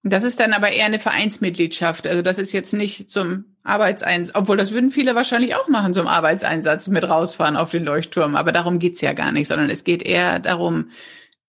Das 0.02 0.22
ist 0.22 0.38
dann 0.38 0.52
aber 0.52 0.70
eher 0.70 0.86
eine 0.86 1.00
Vereinsmitgliedschaft. 1.00 2.06
Also 2.06 2.22
das 2.22 2.38
ist 2.38 2.52
jetzt 2.52 2.72
nicht 2.72 3.10
zum 3.10 3.56
Arbeitseinsatz, 3.64 4.36
obwohl 4.36 4.56
das 4.56 4.72
würden 4.72 4.90
viele 4.90 5.16
wahrscheinlich 5.16 5.56
auch 5.56 5.66
machen, 5.66 5.94
zum 5.94 6.06
Arbeitseinsatz 6.06 6.86
mit 6.86 7.08
rausfahren 7.08 7.56
auf 7.56 7.72
den 7.72 7.84
Leuchtturm. 7.84 8.36
Aber 8.36 8.52
darum 8.52 8.78
geht's 8.78 9.00
ja 9.00 9.14
gar 9.14 9.32
nicht, 9.32 9.48
sondern 9.48 9.68
es 9.68 9.82
geht 9.82 10.04
eher 10.04 10.38
darum, 10.38 10.90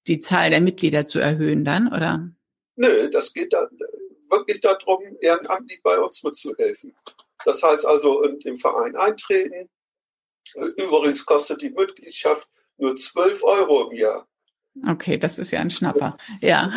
die 0.07 0.19
Zahl 0.19 0.49
der 0.49 0.61
Mitglieder 0.61 1.05
zu 1.05 1.19
erhöhen 1.19 1.65
dann, 1.65 1.87
oder? 1.89 2.31
Nö, 2.77 3.09
das 3.11 3.31
geht 3.31 3.53
da 3.53 3.67
wirklich 4.29 4.59
darum, 4.61 5.03
ehrenamtlich 5.21 5.81
bei 5.83 5.99
uns 5.99 6.23
mitzuhelfen. 6.23 6.95
Das 7.45 7.61
heißt 7.61 7.85
also, 7.85 8.23
in 8.23 8.39
den 8.39 8.57
Verein 8.57 8.95
eintreten. 8.95 9.69
Übrigens 10.77 11.25
kostet 11.25 11.61
die 11.61 11.69
Mitgliedschaft 11.69 12.49
nur 12.77 12.95
12 12.95 13.43
Euro 13.43 13.89
im 13.89 13.97
Jahr. 13.97 14.27
Okay, 14.87 15.17
das 15.17 15.39
ist 15.39 15.51
ja 15.51 15.59
ein 15.59 15.71
Schnapper. 15.71 16.17
Ja. 16.41 16.71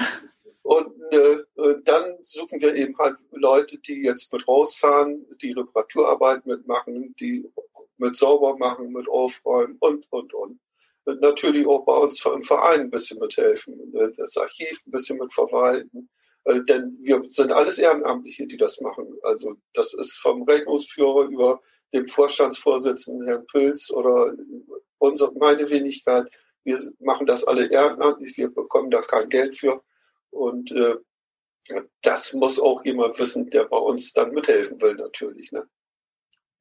Und 0.62 0.92
äh, 1.10 1.38
dann 1.84 2.16
suchen 2.22 2.60
wir 2.60 2.74
eben 2.74 2.96
halt 2.98 3.16
Leute, 3.32 3.78
die 3.78 4.02
jetzt 4.02 4.32
mit 4.32 4.46
rausfahren, 4.46 5.26
die 5.42 5.52
Reparaturarbeit 5.52 6.46
mitmachen, 6.46 7.14
die 7.18 7.44
mit 7.96 8.16
sauber 8.16 8.56
machen, 8.56 8.92
mit 8.92 9.08
aufräumen 9.08 9.76
und, 9.80 10.06
und, 10.10 10.32
und. 10.32 10.58
und 11.04 11.20
natürlich 11.20 11.66
auch 11.66 11.84
bei 11.84 11.96
uns 11.96 12.24
im 12.24 12.42
Verein 12.42 12.82
ein 12.82 12.90
bisschen 12.90 13.18
mithelfen, 13.18 13.94
äh, 13.94 14.12
das 14.16 14.36
Archiv 14.36 14.82
ein 14.86 14.90
bisschen 14.90 15.18
mit 15.18 15.32
verwalten. 15.32 16.08
Äh, 16.44 16.60
denn 16.62 16.96
wir 17.00 17.22
sind 17.24 17.52
alles 17.52 17.78
Ehrenamtliche, 17.78 18.46
die 18.46 18.56
das 18.56 18.80
machen. 18.80 19.06
Also 19.22 19.56
das 19.74 19.94
ist 19.94 20.18
vom 20.18 20.42
Rechnungsführer 20.42 21.24
über 21.24 21.60
den 21.92 22.06
Vorstandsvorsitzenden 22.06 23.26
Herrn 23.26 23.46
Pilz 23.46 23.90
oder 23.90 24.34
unsere, 24.98 25.32
meine 25.34 25.68
Wenigkeit. 25.70 26.26
Wir 26.64 26.78
machen 27.00 27.26
das 27.26 27.44
alle 27.44 27.70
ehrenamtlich, 27.70 28.36
wir 28.36 28.48
bekommen 28.48 28.90
da 28.90 29.00
kein 29.00 29.28
Geld 29.28 29.56
für. 29.56 29.82
Und 30.30 30.70
äh, 30.72 30.96
das 32.02 32.32
muss 32.32 32.60
auch 32.60 32.84
jemand 32.84 33.18
wissen, 33.18 33.50
der 33.50 33.64
bei 33.64 33.76
uns 33.76 34.12
dann 34.12 34.32
mithelfen 34.32 34.80
will, 34.80 34.94
natürlich. 34.94 35.52
Ne? 35.52 35.66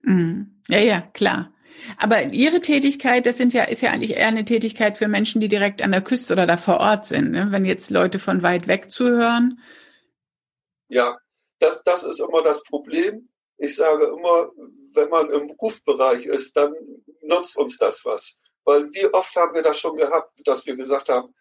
Mhm. 0.01 0.61
Ja, 0.67 0.79
ja, 0.79 1.01
klar. 1.13 1.53
Aber 1.97 2.23
Ihre 2.33 2.61
Tätigkeit, 2.61 3.25
das 3.25 3.37
sind 3.37 3.53
ja, 3.53 3.63
ist 3.63 3.81
ja 3.81 3.91
eigentlich 3.91 4.15
eher 4.17 4.27
eine 4.27 4.45
Tätigkeit 4.45 4.97
für 4.97 5.07
Menschen, 5.07 5.39
die 5.39 5.47
direkt 5.47 5.81
an 5.81 5.91
der 5.91 6.01
Küste 6.01 6.33
oder 6.33 6.45
da 6.45 6.57
vor 6.57 6.79
Ort 6.79 7.05
sind. 7.05 7.31
Ne? 7.31 7.47
Wenn 7.51 7.65
jetzt 7.65 7.89
Leute 7.89 8.19
von 8.19 8.43
weit 8.43 8.67
weg 8.67 8.91
zuhören. 8.91 9.59
Ja, 10.89 11.17
das, 11.59 11.83
das 11.83 12.03
ist 12.03 12.19
immer 12.19 12.43
das 12.43 12.63
Problem. 12.63 13.29
Ich 13.57 13.75
sage 13.75 14.05
immer, 14.05 14.49
wenn 14.93 15.09
man 15.09 15.29
im 15.31 15.49
Rufbereich 15.51 16.25
ist, 16.25 16.55
dann 16.55 16.73
nutzt 17.21 17.57
uns 17.57 17.77
das 17.77 18.03
was. 18.05 18.37
Weil 18.63 18.91
wie 18.93 19.05
oft 19.13 19.35
haben 19.35 19.55
wir 19.55 19.63
das 19.63 19.79
schon 19.79 19.95
gehabt, 19.95 20.31
dass 20.45 20.65
wir 20.65 20.75
gesagt 20.75 21.09
haben, 21.09 21.33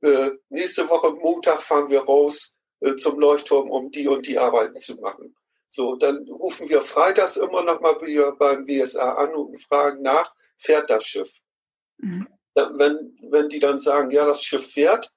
äh, 0.00 0.30
nächste 0.48 0.88
Woche 0.88 1.12
Montag 1.12 1.62
fahren 1.62 1.88
wir 1.88 2.00
raus 2.04 2.54
äh, 2.80 2.94
zum 2.96 3.18
Leuchtturm, 3.18 3.70
um 3.70 3.90
die 3.90 4.08
und 4.08 4.26
die 4.26 4.38
Arbeiten 4.38 4.78
zu 4.78 4.96
machen. 4.96 5.34
So, 5.68 5.96
dann 5.96 6.28
rufen 6.28 6.68
wir 6.68 6.82
freitags 6.82 7.36
immer 7.36 7.62
noch 7.62 7.80
mal 7.80 8.00
wieder 8.00 8.32
beim 8.32 8.66
WSA 8.66 9.14
an 9.14 9.34
und 9.34 9.60
fragen 9.60 10.02
nach, 10.02 10.34
fährt 10.56 10.88
das 10.88 11.04
Schiff? 11.04 11.40
Mhm. 11.98 12.28
Dann, 12.54 12.78
wenn, 12.78 13.18
wenn 13.22 13.48
die 13.48 13.58
dann 13.58 13.78
sagen, 13.78 14.10
ja, 14.10 14.24
das 14.24 14.42
Schiff 14.42 14.70
fährt, 14.72 15.10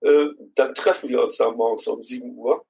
äh, 0.00 0.28
dann 0.54 0.74
treffen 0.74 1.08
wir 1.08 1.22
uns 1.22 1.38
da 1.38 1.50
morgens 1.50 1.88
um 1.88 2.02
7 2.02 2.36
Uhr 2.36 2.64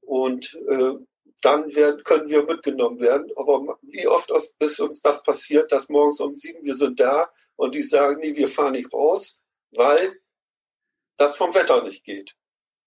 und 0.00 0.54
äh, 0.68 0.94
dann 1.40 1.74
werden, 1.74 2.02
können 2.04 2.28
wir 2.28 2.44
mitgenommen 2.44 3.00
werden. 3.00 3.30
Aber 3.36 3.78
wie 3.82 4.06
oft 4.06 4.30
ist 4.58 4.80
uns 4.80 5.02
das 5.02 5.22
passiert, 5.22 5.72
dass 5.72 5.88
morgens 5.88 6.20
um 6.20 6.34
7 6.34 6.64
wir 6.64 6.74
sind 6.74 7.00
da 7.00 7.30
und 7.56 7.74
die 7.74 7.82
sagen, 7.82 8.20
nee, 8.20 8.34
wir 8.36 8.48
fahren 8.48 8.72
nicht 8.72 8.92
raus, 8.92 9.40
weil 9.70 10.20
das 11.16 11.36
vom 11.36 11.54
Wetter 11.54 11.82
nicht 11.84 12.04
geht. 12.04 12.34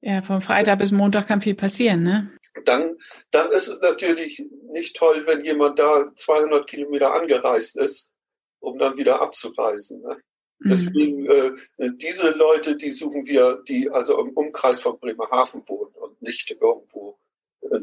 Ja, 0.02 0.22
vom 0.22 0.42
Freitag 0.42 0.80
bis 0.80 0.92
Montag 0.92 1.28
kann 1.28 1.42
viel 1.42 1.56
passieren, 1.56 2.04
ne? 2.04 2.32
Dann, 2.66 2.98
dann 3.32 3.52
ist 3.52 3.68
es 3.68 3.80
natürlich 3.82 4.44
nicht 4.72 4.96
toll, 4.96 5.26
wenn 5.26 5.44
jemand 5.44 5.80
da 5.80 6.14
200 6.14 6.68
Kilometer 6.68 7.14
angereist 7.14 7.78
ist, 7.78 8.12
um 8.60 8.78
dann 8.78 8.98
wieder 8.98 9.22
abzureisen. 9.22 10.02
Ne? 10.02 10.18
Mhm. 10.60 10.70
Deswegen, 10.70 11.26
äh, 11.26 11.52
diese 11.96 12.32
Leute, 12.32 12.76
die 12.76 12.92
suchen 12.92 13.26
wir, 13.26 13.64
die 13.68 13.90
also 13.90 14.20
im 14.20 14.30
Umkreis 14.32 14.82
von 14.82 15.00
Bremerhaven 15.00 15.64
wohnen 15.68 15.94
und 15.96 16.22
nicht 16.22 16.52
irgendwo 16.52 17.18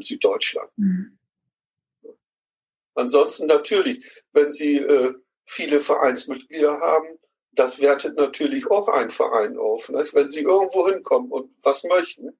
Süddeutschland. 0.01 0.69
Mhm. 0.77 1.17
Ansonsten 2.93 3.47
natürlich, 3.47 4.05
wenn 4.33 4.51
Sie 4.51 4.77
äh, 4.77 5.13
viele 5.45 5.79
Vereinsmitglieder 5.79 6.79
haben, 6.79 7.07
das 7.53 7.81
wertet 7.81 8.15
natürlich 8.15 8.69
auch 8.69 8.87
einen 8.87 9.11
Verein 9.11 9.57
auf. 9.57 9.89
Nicht? 9.89 10.13
Wenn 10.13 10.29
Sie 10.29 10.41
irgendwo 10.41 10.87
hinkommen 10.87 11.31
und 11.31 11.53
was 11.61 11.83
möchten, 11.83 12.37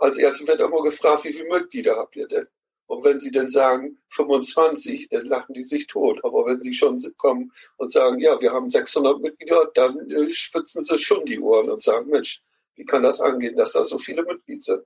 als 0.00 0.16
erstes 0.16 0.46
wird 0.46 0.60
immer 0.60 0.82
gefragt, 0.82 1.24
wie 1.24 1.32
viele 1.32 1.48
Mitglieder 1.48 1.96
habt 1.96 2.16
ihr 2.16 2.26
denn? 2.26 2.46
Und 2.86 3.04
wenn 3.04 3.18
Sie 3.18 3.30
dann 3.30 3.48
sagen 3.48 3.98
25, 4.10 5.08
dann 5.08 5.26
lachen 5.26 5.54
die 5.54 5.62
sich 5.62 5.86
tot. 5.86 6.22
Aber 6.22 6.44
wenn 6.46 6.60
Sie 6.60 6.74
schon 6.74 6.98
kommen 7.16 7.52
und 7.76 7.90
sagen, 7.90 8.20
ja, 8.20 8.40
wir 8.40 8.52
haben 8.52 8.68
600 8.68 9.20
Mitglieder, 9.20 9.70
dann 9.74 10.10
äh, 10.10 10.32
spitzen 10.32 10.82
Sie 10.82 10.98
schon 10.98 11.24
die 11.24 11.40
Ohren 11.40 11.70
und 11.70 11.82
sagen, 11.82 12.10
Mensch, 12.10 12.42
wie 12.74 12.84
kann 12.84 13.02
das 13.02 13.20
angehen, 13.20 13.56
dass 13.56 13.72
da 13.72 13.84
so 13.84 13.98
viele 13.98 14.22
Mitglieder 14.22 14.60
sind? 14.60 14.84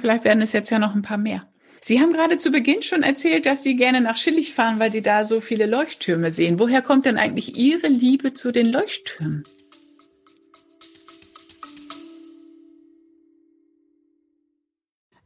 Vielleicht 0.00 0.24
werden 0.24 0.42
es 0.42 0.52
jetzt 0.52 0.70
ja 0.70 0.78
noch 0.78 0.94
ein 0.94 1.02
paar 1.02 1.18
mehr. 1.18 1.48
Sie 1.80 2.00
haben 2.00 2.14
gerade 2.14 2.38
zu 2.38 2.50
Beginn 2.50 2.82
schon 2.82 3.02
erzählt, 3.02 3.44
dass 3.44 3.62
Sie 3.62 3.76
gerne 3.76 4.00
nach 4.00 4.16
Schillig 4.16 4.54
fahren, 4.54 4.78
weil 4.78 4.90
Sie 4.90 5.02
da 5.02 5.22
so 5.22 5.42
viele 5.42 5.66
Leuchttürme 5.66 6.30
sehen. 6.30 6.58
Woher 6.58 6.80
kommt 6.80 7.04
denn 7.04 7.18
eigentlich 7.18 7.58
Ihre 7.58 7.88
Liebe 7.88 8.32
zu 8.32 8.52
den 8.52 8.72
Leuchttürmen? 8.72 9.44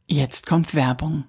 Jetzt 0.05 0.47
kommt 0.47 0.75
Werbung. 0.75 1.25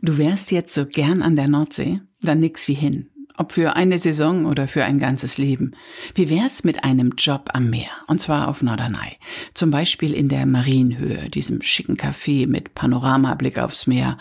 Du 0.00 0.18
wärst 0.18 0.50
jetzt 0.50 0.74
so 0.74 0.84
gern 0.84 1.22
an 1.22 1.36
der 1.36 1.46
Nordsee, 1.46 2.00
dann 2.20 2.40
nix 2.40 2.66
wie 2.66 2.74
hin. 2.74 3.10
Ob 3.38 3.52
für 3.52 3.76
eine 3.76 3.98
Saison 3.98 4.46
oder 4.46 4.66
für 4.66 4.84
ein 4.84 4.98
ganzes 4.98 5.38
Leben. 5.38 5.70
Wie 6.16 6.28
wär's 6.28 6.64
mit 6.64 6.82
einem 6.82 7.12
Job 7.16 7.50
am 7.52 7.70
Meer? 7.70 7.90
Und 8.08 8.20
zwar 8.20 8.48
auf 8.48 8.62
Norderney. 8.62 9.16
Zum 9.54 9.70
Beispiel 9.70 10.12
in 10.12 10.28
der 10.28 10.44
Marienhöhe, 10.44 11.28
diesem 11.28 11.62
schicken 11.62 11.96
Café 11.96 12.48
mit 12.48 12.74
Panoramablick 12.74 13.60
aufs 13.60 13.86
Meer. 13.86 14.18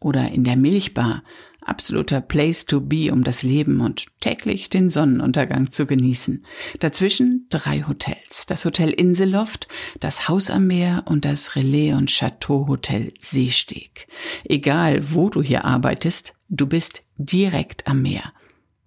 Oder 0.00 0.32
in 0.32 0.44
der 0.44 0.56
Milchbar, 0.56 1.22
absoluter 1.60 2.22
Place 2.22 2.64
to 2.64 2.80
be, 2.80 3.12
um 3.12 3.22
das 3.22 3.42
Leben 3.42 3.82
und 3.82 4.06
täglich 4.20 4.70
den 4.70 4.88
Sonnenuntergang 4.88 5.70
zu 5.70 5.84
genießen. 5.84 6.42
Dazwischen 6.80 7.46
drei 7.50 7.82
Hotels. 7.82 8.46
Das 8.46 8.64
Hotel 8.64 8.90
Inselloft, 8.90 9.68
das 10.00 10.26
Haus 10.26 10.48
am 10.48 10.68
Meer 10.68 11.02
und 11.04 11.26
das 11.26 11.54
Relais 11.54 11.92
und 11.92 12.10
Chateau 12.10 12.66
Hotel 12.66 13.12
Seesteg. 13.18 14.06
Egal, 14.44 15.12
wo 15.12 15.28
du 15.28 15.42
hier 15.42 15.66
arbeitest, 15.66 16.32
du 16.48 16.66
bist 16.66 17.02
direkt 17.18 17.86
am 17.86 18.00
Meer. 18.00 18.32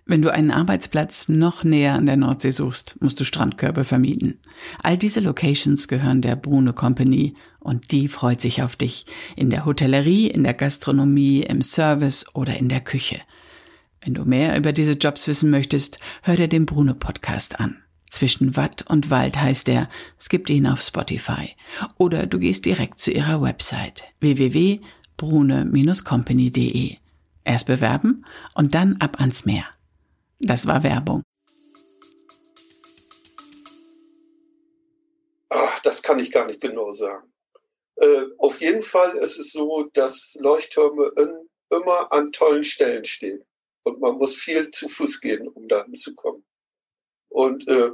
Wenn 0.10 0.22
du 0.22 0.32
einen 0.32 0.52
Arbeitsplatz 0.52 1.28
noch 1.28 1.66
näher 1.66 1.96
an 1.96 2.06
der 2.06 2.16
Nordsee 2.16 2.52
suchst, 2.52 2.96
musst 3.02 3.20
du 3.20 3.26
Strandkörbe 3.26 3.84
vermieten. 3.84 4.40
All 4.82 4.98
diese 4.98 5.20
Locations 5.20 5.90
gehören 5.90 6.22
der 6.22 6.38
Brune 6.38 6.72
Company 6.72 7.34
und 7.60 7.92
die 7.92 8.08
freut 8.08 8.40
sich 8.40 8.64
auf 8.64 8.78
dich. 8.78 9.06
In 9.36 9.50
der 9.50 9.66
Hotellerie, 9.66 10.28
in 10.28 10.46
der 10.46 10.54
Gastronomie, 10.54 11.42
im 11.42 11.62
Service 11.62 12.26
oder 12.34 12.56
in 12.56 12.70
der 12.70 12.80
Küche. 12.80 13.20
Wenn 14.02 14.14
du 14.14 14.24
mehr 14.24 14.58
über 14.58 14.72
diese 14.72 14.94
Jobs 14.94 15.28
wissen 15.28 15.50
möchtest, 15.50 16.00
hör 16.22 16.38
dir 16.38 16.48
den 16.48 16.66
Brune 16.66 16.94
Podcast 16.94 17.60
an. 17.60 17.76
Zwischen 18.10 18.56
Watt 18.56 18.86
und 18.88 19.10
Wald 19.10 19.42
heißt 19.42 19.68
er. 19.68 19.90
Es 20.18 20.30
gibt 20.30 20.50
ihn 20.50 20.68
auf 20.68 20.80
Spotify. 20.82 21.50
Oder 21.98 22.28
du 22.28 22.40
gehst 22.40 22.64
direkt 22.66 23.00
zu 23.00 23.12
ihrer 23.12 23.42
Website 23.42 24.06
www.brune-company.de. 24.22 26.96
Erst 27.44 27.66
bewerben 27.66 28.24
und 28.56 28.74
dann 28.74 28.96
ab 29.02 29.20
ans 29.20 29.46
Meer. 29.46 29.66
Das 30.40 30.68
war 30.68 30.84
Werbung. 30.84 31.24
Ach, 35.50 35.80
das 35.80 36.04
kann 36.04 36.20
ich 36.20 36.32
gar 36.32 36.46
nicht 36.46 36.62
genau 36.62 36.92
sagen. 36.92 37.34
Äh, 37.96 38.26
auf 38.38 38.62
jeden 38.62 38.84
Fall 38.84 39.18
ist 39.18 39.40
es 39.40 39.52
so, 39.52 39.90
dass 39.94 40.38
Leuchttürme 40.40 41.12
in, 41.18 41.50
immer 41.70 42.12
an 42.12 42.32
tollen 42.32 42.64
Stellen 42.64 43.06
stehen. 43.06 43.44
Und 43.84 44.00
man 44.00 44.18
muss 44.18 44.36
viel 44.36 44.70
zu 44.70 44.88
Fuß 44.88 45.22
gehen, 45.22 45.48
um 45.48 45.68
da 45.68 45.84
hinzukommen. 45.86 46.46
Und 47.30 47.68
äh, 47.68 47.92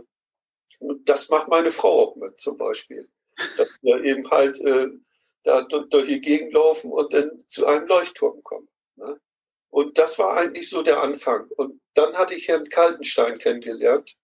das 1.06 1.30
macht 1.30 1.48
meine 1.48 1.72
Frau 1.72 2.00
auch 2.00 2.16
mit, 2.16 2.40
zum 2.40 2.58
Beispiel. 2.58 3.10
Dass 3.58 3.70
wir 3.82 4.04
eben 4.04 4.30
halt 4.30 4.60
äh, 4.62 4.88
da 5.44 5.62
durch 5.62 6.08
die 6.08 6.22
Gegend 6.22 6.54
laufen 6.54 6.92
und 6.92 7.14
dann 7.14 7.44
zu 7.48 7.66
einem 7.66 7.88
Leuchtturm 7.88 8.44
kommen. 8.44 8.68
Ne? 8.96 9.20
Und 9.74 9.98
das 9.98 10.20
war 10.20 10.38
eigentlich 10.38 10.70
so 10.70 10.84
der 10.84 11.02
Anfang. 11.02 11.50
Und 11.58 11.82
dann 11.96 12.16
hatte 12.16 12.36
ich 12.36 12.48
Herrn 12.48 12.70
Kaltenstein 12.70 13.40
kennengelernt 13.40 14.16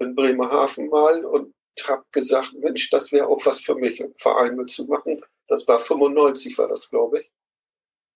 in 0.00 0.16
Bremerhaven 0.16 0.88
mal 0.88 1.24
und 1.24 1.54
habe 1.86 2.02
gesagt, 2.10 2.52
Mensch, 2.54 2.90
das 2.90 3.12
wäre 3.12 3.28
auch 3.28 3.46
was 3.46 3.60
für 3.60 3.76
mich, 3.76 4.02
einen 4.02 4.16
Verein 4.16 4.56
mitzumachen. 4.56 5.24
Das 5.46 5.68
war 5.68 5.78
95, 5.78 6.58
war 6.58 6.66
das, 6.66 6.90
glaube 6.90 7.20
ich. 7.20 7.30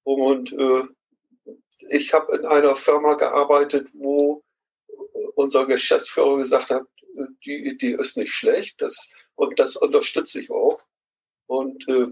Und 0.02 0.52
äh, 0.55 0.83
ich 1.88 2.12
habe 2.12 2.37
in 2.37 2.44
einer 2.44 2.74
Firma 2.74 3.14
gearbeitet, 3.14 3.87
wo 3.92 4.42
unser 5.37 5.66
Geschäftsführer 5.66 6.38
gesagt 6.38 6.70
hat, 6.70 6.83
die 7.44 7.64
Idee 7.64 7.92
ist 7.92 8.16
nicht 8.16 8.33
schlecht 8.33 8.83
das, 8.83 9.09
und 9.37 9.57
das 9.61 9.76
unterstütze 9.76 10.40
ich 10.40 10.50
auch. 10.50 10.81
Und 11.46 11.88
äh, 11.88 12.09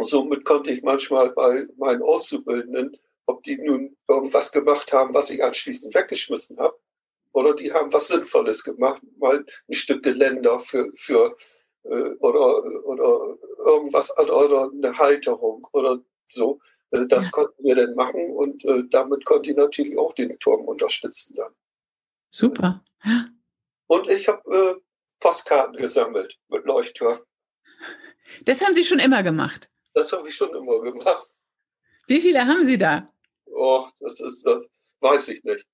somit 0.00 0.44
konnte 0.44 0.72
ich 0.72 0.82
manchmal 0.82 1.30
bei 1.30 1.68
meinen 1.76 2.02
Auszubildenden 2.02 2.98
ob 3.28 3.42
die 3.42 3.58
nun 3.58 3.96
irgendwas 4.08 4.50
gemacht 4.50 4.92
haben, 4.92 5.12
was 5.12 5.28
ich 5.28 5.44
anschließend 5.44 5.94
weggeschmissen 5.94 6.58
habe, 6.58 6.78
oder 7.32 7.54
die 7.54 7.72
haben 7.72 7.92
was 7.92 8.08
Sinnvolles 8.08 8.64
gemacht, 8.64 9.02
mal 9.18 9.44
ein 9.68 9.74
Stück 9.74 10.02
Geländer 10.02 10.58
für, 10.58 10.90
für 10.96 11.36
äh, 11.84 12.14
oder, 12.20 12.64
oder 12.86 13.36
irgendwas 13.58 14.16
oder 14.16 14.70
eine 14.72 14.96
Halterung 14.96 15.68
oder 15.72 16.00
so. 16.26 16.58
Äh, 16.90 17.06
das 17.06 17.26
ja. 17.26 17.30
konnten 17.32 17.62
wir 17.62 17.76
dann 17.76 17.94
machen 17.94 18.30
und 18.30 18.64
äh, 18.64 18.84
damit 18.88 19.26
konnte 19.26 19.50
ich 19.50 19.56
natürlich 19.56 19.98
auch 19.98 20.14
den 20.14 20.38
Turm 20.38 20.64
unterstützen 20.64 21.34
dann. 21.36 21.52
Super. 22.30 22.82
Ja. 23.04 23.26
Und 23.88 24.08
ich 24.08 24.26
habe 24.26 24.42
äh, 24.50 24.80
Postkarten 25.20 25.76
gesammelt 25.76 26.38
mit 26.48 26.64
Leuchtturm. 26.64 27.18
Das 28.44 28.64
haben 28.64 28.74
Sie 28.74 28.84
schon 28.84 29.00
immer 29.00 29.22
gemacht? 29.22 29.70
Das 29.92 30.12
habe 30.12 30.28
ich 30.28 30.34
schon 30.34 30.54
immer 30.54 30.80
gemacht. 30.80 31.30
Wie 32.06 32.20
viele 32.20 32.46
haben 32.46 32.64
Sie 32.64 32.78
da? 32.78 33.12
Oh, 33.58 33.88
das 34.00 34.20
ist, 34.20 34.44
das 34.44 34.64
weiß 35.00 35.28
ich 35.28 35.44
nicht. 35.44 35.66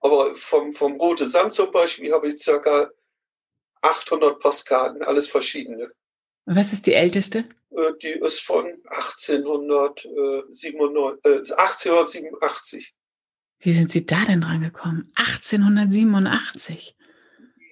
Aber 0.00 0.34
vom, 0.34 0.72
vom 0.72 0.96
Rote 0.96 1.26
Sand 1.26 1.52
zum 1.52 1.70
Beispiel 1.70 2.12
habe 2.12 2.28
ich 2.28 2.38
circa 2.38 2.90
800 3.82 4.38
Postkarten, 4.40 5.02
alles 5.02 5.28
verschiedene. 5.28 5.92
Was 6.46 6.72
ist 6.72 6.86
die 6.86 6.94
älteste? 6.94 7.44
Äh, 7.70 7.92
die 8.02 8.08
ist 8.08 8.40
von 8.40 8.66
1897, 8.86 10.10
äh, 10.10 10.42
1887. 11.28 12.94
Wie 13.62 13.72
sind 13.72 13.90
Sie 13.90 14.06
da 14.06 14.24
denn 14.24 14.40
dran 14.40 14.62
gekommen? 14.62 15.12
1887? 15.16 16.96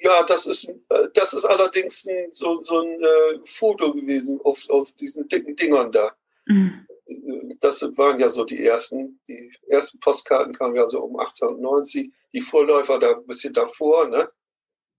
Ja, 0.02 0.22
das 0.22 0.46
ist, 0.46 0.68
äh, 0.68 1.08
das 1.14 1.32
ist 1.32 1.46
allerdings 1.46 2.06
ein, 2.06 2.32
so, 2.32 2.62
so 2.62 2.80
ein 2.80 3.02
äh, 3.02 3.40
Foto 3.44 3.92
gewesen 3.92 4.38
auf, 4.44 4.68
auf 4.68 4.92
diesen 4.92 5.26
dicken 5.28 5.56
Dingern 5.56 5.90
da. 5.90 6.14
Mhm 6.46 6.86
das 7.60 7.82
waren 7.96 8.20
ja 8.20 8.28
so 8.28 8.44
die 8.44 8.64
ersten, 8.64 9.20
die 9.26 9.52
ersten 9.68 9.98
Postkarten 9.98 10.54
kamen 10.54 10.76
ja 10.76 10.86
so 10.88 11.00
um 11.02 11.18
1890, 11.18 12.12
die 12.32 12.40
Vorläufer 12.40 12.98
da 12.98 13.12
ein 13.16 13.26
bisschen 13.26 13.52
davor, 13.52 14.08
ne? 14.08 14.30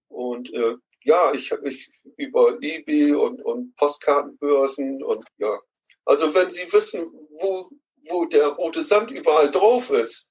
Und 0.08 0.52
äh, 0.54 0.76
ja, 1.04 1.34
ich 1.34 1.54
mich 1.62 1.90
über 2.18 2.58
eBay 2.62 3.14
und, 3.14 3.42
und 3.42 3.76
Postkartenbörsen 3.76 5.04
und 5.04 5.24
ja. 5.38 5.60
Also 6.06 6.34
wenn 6.34 6.50
Sie 6.50 6.72
wissen, 6.74 7.12
wo, 7.40 7.70
wo 8.08 8.26
der 8.26 8.48
rote 8.48 8.82
Sand 8.82 9.12
überall 9.12 9.52
drauf 9.52 9.92
ist, 9.92 10.28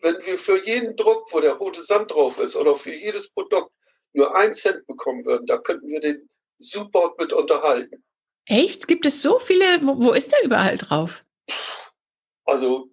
wenn 0.00 0.24
wir 0.24 0.38
für 0.38 0.64
jeden 0.64 0.96
Druck, 0.96 1.32
wo 1.32 1.40
der 1.40 1.54
rote 1.54 1.82
Sand 1.82 2.12
drauf 2.12 2.38
ist, 2.38 2.56
oder 2.56 2.74
für 2.76 2.94
jedes 2.94 3.30
Produkt 3.30 3.72
nur 4.12 4.34
ein 4.34 4.54
Cent 4.54 4.86
bekommen 4.86 5.24
würden, 5.26 5.46
da 5.46 5.58
könnten 5.58 5.88
wir 5.88 6.00
den 6.00 6.28
super 6.58 7.14
mit 7.18 7.32
unterhalten. 7.32 8.02
Echt? 8.46 8.88
Gibt 8.88 9.06
es 9.06 9.22
so 9.22 9.38
viele? 9.38 9.64
Wo, 9.82 10.02
wo 10.02 10.12
ist 10.12 10.32
der 10.32 10.44
überall 10.44 10.78
drauf? 10.78 11.24
Also 12.44 12.88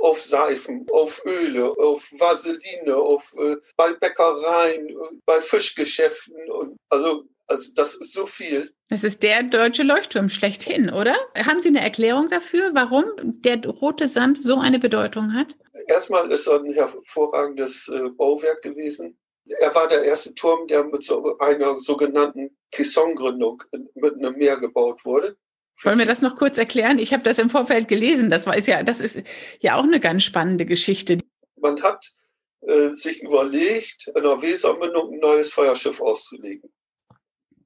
auf 0.00 0.20
Seifen, 0.20 0.86
auf 0.92 1.22
Öle, 1.24 1.70
auf 1.78 2.10
Vaseline, 2.12 2.96
auf 2.96 3.34
äh, 3.38 3.56
bei 3.76 3.92
Bäckereien, 3.92 4.88
bei 5.24 5.40
Fischgeschäften 5.40 6.50
und 6.50 6.76
also 6.90 7.24
also 7.52 7.70
das 7.74 7.94
ist 7.94 8.12
so 8.12 8.26
viel. 8.26 8.72
Das 8.88 9.04
ist 9.04 9.22
der 9.22 9.42
deutsche 9.42 9.82
Leuchtturm 9.82 10.30
schlechthin, 10.30 10.90
oder? 10.90 11.14
Haben 11.36 11.60
Sie 11.60 11.68
eine 11.68 11.80
Erklärung 11.80 12.30
dafür, 12.30 12.70
warum 12.72 13.04
der 13.16 13.62
rote 13.66 14.08
Sand 14.08 14.40
so 14.40 14.58
eine 14.58 14.78
Bedeutung 14.78 15.34
hat? 15.34 15.56
Erstmal 15.88 16.30
ist 16.30 16.46
er 16.46 16.60
ein 16.60 16.72
hervorragendes 16.72 17.88
äh, 17.88 18.08
Bauwerk 18.10 18.62
gewesen. 18.62 19.18
Er 19.44 19.74
war 19.74 19.88
der 19.88 20.04
erste 20.04 20.34
Turm, 20.34 20.66
der 20.66 20.84
mit 20.84 21.02
so 21.02 21.38
einer 21.38 21.78
sogenannten 21.78 22.56
Caisson-Gründung 22.70 23.62
mit 23.94 24.14
einem 24.14 24.36
Meer 24.36 24.58
gebaut 24.58 25.04
wurde. 25.04 25.36
Wollen 25.82 25.98
wir 25.98 26.06
das 26.06 26.22
noch 26.22 26.36
kurz 26.36 26.58
erklären? 26.58 26.98
Ich 26.98 27.12
habe 27.12 27.22
das 27.22 27.38
im 27.38 27.50
Vorfeld 27.50 27.88
gelesen. 27.88 28.30
Das 28.30 28.46
war 28.46 28.56
ist 28.56 28.68
ja, 28.68 28.82
das 28.82 29.00
ist 29.00 29.22
ja 29.60 29.76
auch 29.76 29.82
eine 29.82 30.00
ganz 30.00 30.22
spannende 30.22 30.64
Geschichte. 30.64 31.18
Man 31.56 31.82
hat 31.82 32.12
äh, 32.60 32.90
sich 32.90 33.22
überlegt, 33.22 34.08
in 34.14 34.22
der 34.22 34.40
Wesermündung 34.40 35.12
ein 35.12 35.18
neues 35.18 35.52
Feuerschiff 35.52 36.00
auszulegen. 36.00 36.72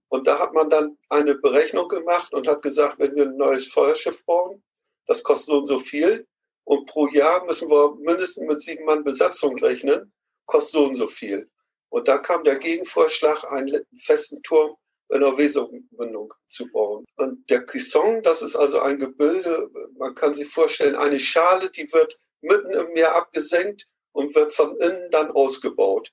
Und 0.08 0.26
da 0.26 0.38
hat 0.38 0.54
man 0.54 0.70
dann 0.70 0.96
eine 1.08 1.34
Berechnung 1.34 1.88
gemacht 1.88 2.32
und 2.32 2.46
hat 2.46 2.62
gesagt, 2.62 2.98
wenn 2.98 3.14
wir 3.14 3.24
ein 3.24 3.36
neues 3.36 3.66
Feuerschiff 3.66 4.24
bauen, 4.24 4.62
das 5.06 5.22
kostet 5.22 5.46
so 5.46 5.58
und 5.58 5.66
so 5.66 5.78
viel. 5.78 6.26
Und 6.64 6.86
pro 6.86 7.08
Jahr 7.08 7.44
müssen 7.44 7.68
wir 7.68 7.96
mindestens 7.96 8.46
mit 8.46 8.60
sieben 8.60 8.84
Mann 8.84 9.04
Besatzung 9.04 9.58
rechnen, 9.58 10.12
kostet 10.46 10.72
so 10.72 10.86
und 10.86 10.94
so 10.94 11.06
viel. 11.06 11.50
Und 11.88 12.08
da 12.08 12.18
kam 12.18 12.44
der 12.44 12.56
Gegenvorschlag, 12.56 13.44
einen 13.50 13.86
festen 13.96 14.42
Turm 14.42 14.76
in 15.08 15.20
der 15.20 15.38
Wesermündung 15.38 16.34
zu 16.48 16.70
bauen. 16.70 17.04
Und 17.16 17.48
der 17.48 17.64
Cuisson, 17.64 18.22
das 18.22 18.42
ist 18.42 18.56
also 18.56 18.80
ein 18.80 18.98
Gebilde, 18.98 19.70
man 19.96 20.14
kann 20.14 20.34
sich 20.34 20.48
vorstellen, 20.48 20.96
eine 20.96 21.20
Schale, 21.20 21.70
die 21.70 21.90
wird 21.92 22.18
mitten 22.40 22.70
im 22.70 22.92
Meer 22.92 23.14
abgesenkt 23.14 23.86
und 24.12 24.34
wird 24.34 24.52
von 24.52 24.76
innen 24.78 25.10
dann 25.10 25.30
ausgebaut. 25.30 26.12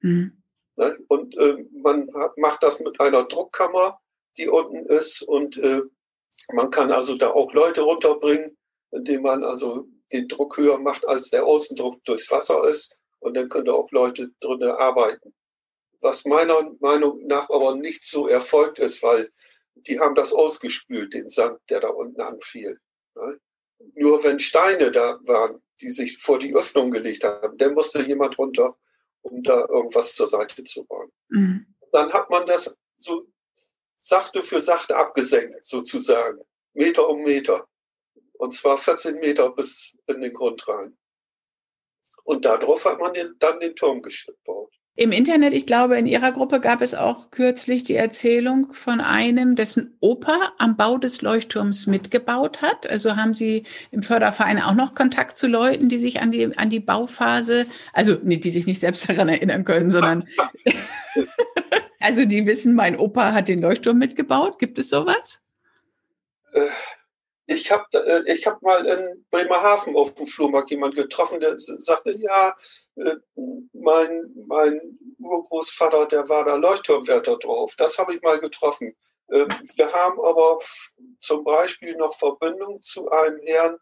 Mhm. 0.00 0.42
Ne? 0.76 0.98
Und 1.08 1.36
äh, 1.38 1.64
man 1.72 2.12
hat, 2.14 2.36
macht 2.36 2.62
das 2.62 2.78
mit 2.80 3.00
einer 3.00 3.24
Druckkammer, 3.24 3.98
die 4.36 4.48
unten 4.48 4.84
ist 4.86 5.22
und 5.22 5.56
äh, 5.56 5.82
man 6.52 6.70
kann 6.70 6.92
also 6.92 7.16
da 7.16 7.30
auch 7.30 7.54
Leute 7.54 7.80
runterbringen, 7.80 8.56
indem 8.90 9.22
man 9.22 9.42
also 9.42 9.88
den 10.12 10.28
Druck 10.28 10.58
höher 10.58 10.78
macht, 10.78 11.08
als 11.08 11.30
der 11.30 11.46
Außendruck 11.46 12.04
durchs 12.04 12.30
Wasser 12.30 12.68
ist 12.68 12.98
und 13.26 13.34
dann 13.34 13.48
können 13.48 13.66
da 13.66 13.72
auch 13.72 13.90
Leute 13.90 14.30
drinnen 14.40 14.70
arbeiten 14.70 15.34
was 16.00 16.24
meiner 16.24 16.72
Meinung 16.80 17.26
nach 17.26 17.50
aber 17.50 17.74
nicht 17.74 18.04
so 18.04 18.28
erfolgt 18.28 18.78
ist, 18.78 19.02
weil 19.02 19.32
die 19.74 20.00
haben 20.00 20.14
das 20.14 20.32
ausgespült, 20.32 21.14
den 21.14 21.28
Sand, 21.28 21.60
der 21.68 21.80
da 21.80 21.88
unten 21.88 22.20
anfiel. 22.20 22.80
Ne? 23.14 23.40
Nur 23.94 24.24
wenn 24.24 24.38
Steine 24.38 24.90
da 24.90 25.18
waren, 25.24 25.62
die 25.80 25.90
sich 25.90 26.18
vor 26.18 26.38
die 26.38 26.54
Öffnung 26.54 26.90
gelegt 26.90 27.24
haben, 27.24 27.58
dann 27.58 27.74
musste 27.74 28.02
jemand 28.06 28.38
runter, 28.38 28.76
um 29.22 29.42
da 29.42 29.66
irgendwas 29.68 30.14
zur 30.14 30.26
Seite 30.26 30.64
zu 30.64 30.84
bauen. 30.84 31.12
Mhm. 31.28 31.74
Dann 31.92 32.12
hat 32.12 32.30
man 32.30 32.46
das 32.46 32.78
so 32.98 33.26
sachte 33.98 34.42
für 34.42 34.60
sachte 34.60 34.96
abgesenkt, 34.96 35.64
sozusagen, 35.64 36.40
Meter 36.72 37.08
um 37.08 37.22
Meter. 37.22 37.66
Und 38.34 38.54
zwar 38.54 38.78
14 38.78 39.16
Meter 39.16 39.50
bis 39.50 39.96
in 40.06 40.20
den 40.20 40.32
Grund 40.32 40.66
rein. 40.68 40.96
Und 42.26 42.44
darauf 42.44 42.84
hat 42.84 42.98
man 42.98 43.14
den, 43.14 43.34
dann 43.38 43.60
den 43.60 43.76
Turm 43.76 44.02
gebaut. 44.02 44.72
Im 44.96 45.12
Internet, 45.12 45.52
ich 45.52 45.66
glaube, 45.66 45.96
in 45.96 46.06
Ihrer 46.06 46.32
Gruppe 46.32 46.58
gab 46.58 46.80
es 46.80 46.94
auch 46.94 47.30
kürzlich 47.30 47.84
die 47.84 47.94
Erzählung 47.94 48.72
von 48.72 49.00
einem, 49.00 49.54
dessen 49.54 49.96
Opa 50.00 50.52
am 50.58 50.76
Bau 50.76 50.98
des 50.98 51.22
Leuchtturms 51.22 51.86
mitgebaut 51.86 52.62
hat. 52.62 52.88
Also 52.88 53.14
haben 53.14 53.32
Sie 53.32 53.64
im 53.92 54.02
Förderverein 54.02 54.60
auch 54.60 54.74
noch 54.74 54.94
Kontakt 54.94 55.36
zu 55.36 55.46
Leuten, 55.46 55.88
die 55.88 55.98
sich 55.98 56.20
an 56.20 56.32
die, 56.32 56.56
an 56.56 56.68
die 56.68 56.80
Bauphase, 56.80 57.66
also 57.92 58.14
die 58.16 58.50
sich 58.50 58.66
nicht 58.66 58.80
selbst 58.80 59.08
daran 59.08 59.28
erinnern 59.28 59.64
können, 59.64 59.92
sondern 59.92 60.26
also 62.00 62.24
die 62.24 62.46
wissen, 62.46 62.74
mein 62.74 62.98
Opa 62.98 63.32
hat 63.32 63.46
den 63.46 63.60
Leuchtturm 63.60 63.98
mitgebaut. 63.98 64.58
Gibt 64.58 64.78
es 64.78 64.88
sowas? 64.88 65.42
Ich 67.46 67.70
habe 67.70 67.84
äh, 67.92 68.32
ich 68.32 68.46
hab 68.46 68.60
mal 68.62 68.84
in 68.86 69.24
Bremerhaven 69.30 69.96
auf 69.96 70.14
dem 70.14 70.26
Flohmarkt 70.26 70.70
jemanden 70.70 70.96
getroffen, 70.96 71.40
der 71.40 71.56
sagte, 71.56 72.12
ja, 72.18 72.56
äh, 72.96 73.16
mein, 73.72 74.34
mein 74.48 74.80
Urgroßvater, 75.18 76.06
der 76.06 76.28
war 76.28 76.44
da 76.44 76.56
Leuchtturmwärter 76.56 77.38
drauf. 77.38 77.74
Das 77.76 77.98
habe 77.98 78.14
ich 78.14 78.22
mal 78.22 78.38
getroffen. 78.40 78.96
Ähm, 79.30 79.48
wir 79.74 79.92
haben 79.92 80.20
aber 80.20 80.58
zum 81.20 81.44
Beispiel 81.44 81.96
noch 81.96 82.16
Verbindung 82.16 82.80
zu 82.82 83.10
einem 83.10 83.38
Herrn 83.44 83.78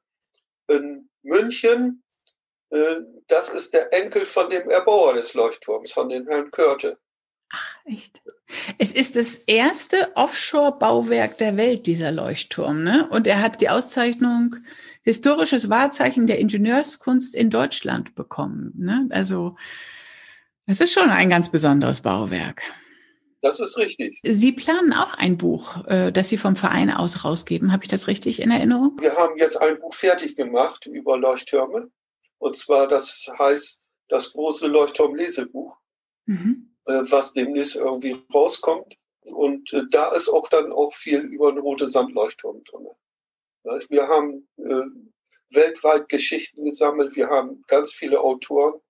in 0.68 1.08
München. 1.22 2.02
Äh, 2.70 2.96
das 3.26 3.50
ist 3.50 3.72
der 3.72 3.92
Enkel 3.92 4.26
von 4.26 4.50
dem 4.50 4.68
Erbauer 4.70 5.14
des 5.14 5.34
Leuchtturms, 5.34 5.92
von 5.92 6.08
dem 6.08 6.26
Herrn 6.28 6.50
Körte. 6.50 6.98
Ach, 7.50 7.76
echt? 7.84 8.22
Es 8.78 8.92
ist 8.92 9.16
das 9.16 9.36
erste 9.36 10.12
Offshore-Bauwerk 10.16 11.38
der 11.38 11.56
Welt, 11.56 11.86
dieser 11.86 12.12
Leuchtturm. 12.12 12.82
Ne? 12.82 13.08
Und 13.10 13.26
er 13.26 13.40
hat 13.40 13.60
die 13.60 13.68
Auszeichnung 13.68 14.56
Historisches 15.02 15.68
Wahrzeichen 15.68 16.26
der 16.26 16.38
Ingenieurskunst 16.38 17.34
in 17.34 17.50
Deutschland 17.50 18.14
bekommen. 18.14 18.72
Ne? 18.74 19.06
Also, 19.10 19.56
es 20.66 20.80
ist 20.80 20.94
schon 20.94 21.10
ein 21.10 21.28
ganz 21.28 21.50
besonderes 21.50 22.00
Bauwerk. 22.00 22.62
Das 23.42 23.60
ist 23.60 23.76
richtig. 23.76 24.18
Sie 24.22 24.52
planen 24.52 24.94
auch 24.94 25.12
ein 25.18 25.36
Buch, 25.36 25.84
äh, 25.86 26.10
das 26.10 26.30
Sie 26.30 26.38
vom 26.38 26.56
Verein 26.56 26.90
aus 26.90 27.26
rausgeben. 27.26 27.72
Habe 27.72 27.84
ich 27.84 27.90
das 27.90 28.08
richtig 28.08 28.40
in 28.40 28.50
Erinnerung? 28.50 28.96
Wir 28.98 29.14
haben 29.14 29.36
jetzt 29.36 29.60
ein 29.60 29.78
Buch 29.78 29.92
fertig 29.92 30.34
gemacht 30.34 30.86
über 30.86 31.18
Leuchttürme. 31.18 31.90
Und 32.38 32.56
zwar, 32.56 32.88
das 32.88 33.28
heißt 33.38 33.82
das 34.08 34.32
große 34.32 34.66
Leuchtturm-Lesebuch. 34.66 35.76
Mhm. 36.24 36.73
Äh, 36.86 37.10
was 37.10 37.32
demnächst 37.32 37.76
irgendwie 37.76 38.22
rauskommt. 38.32 38.96
Und 39.22 39.72
äh, 39.72 39.84
da 39.90 40.12
ist 40.12 40.28
auch 40.28 40.48
dann 40.48 40.70
auch 40.70 40.92
viel 40.92 41.20
über 41.20 41.50
den 41.50 41.60
rote 41.60 41.86
Sandleuchtturm 41.86 42.62
drin. 42.64 42.88
Wir 43.88 44.08
haben 44.08 44.46
äh, 44.58 44.84
weltweit 45.48 46.10
Geschichten 46.10 46.64
gesammelt. 46.64 47.16
Wir 47.16 47.30
haben 47.30 47.64
ganz 47.66 47.92
viele 47.92 48.20
Autoren, 48.20 48.80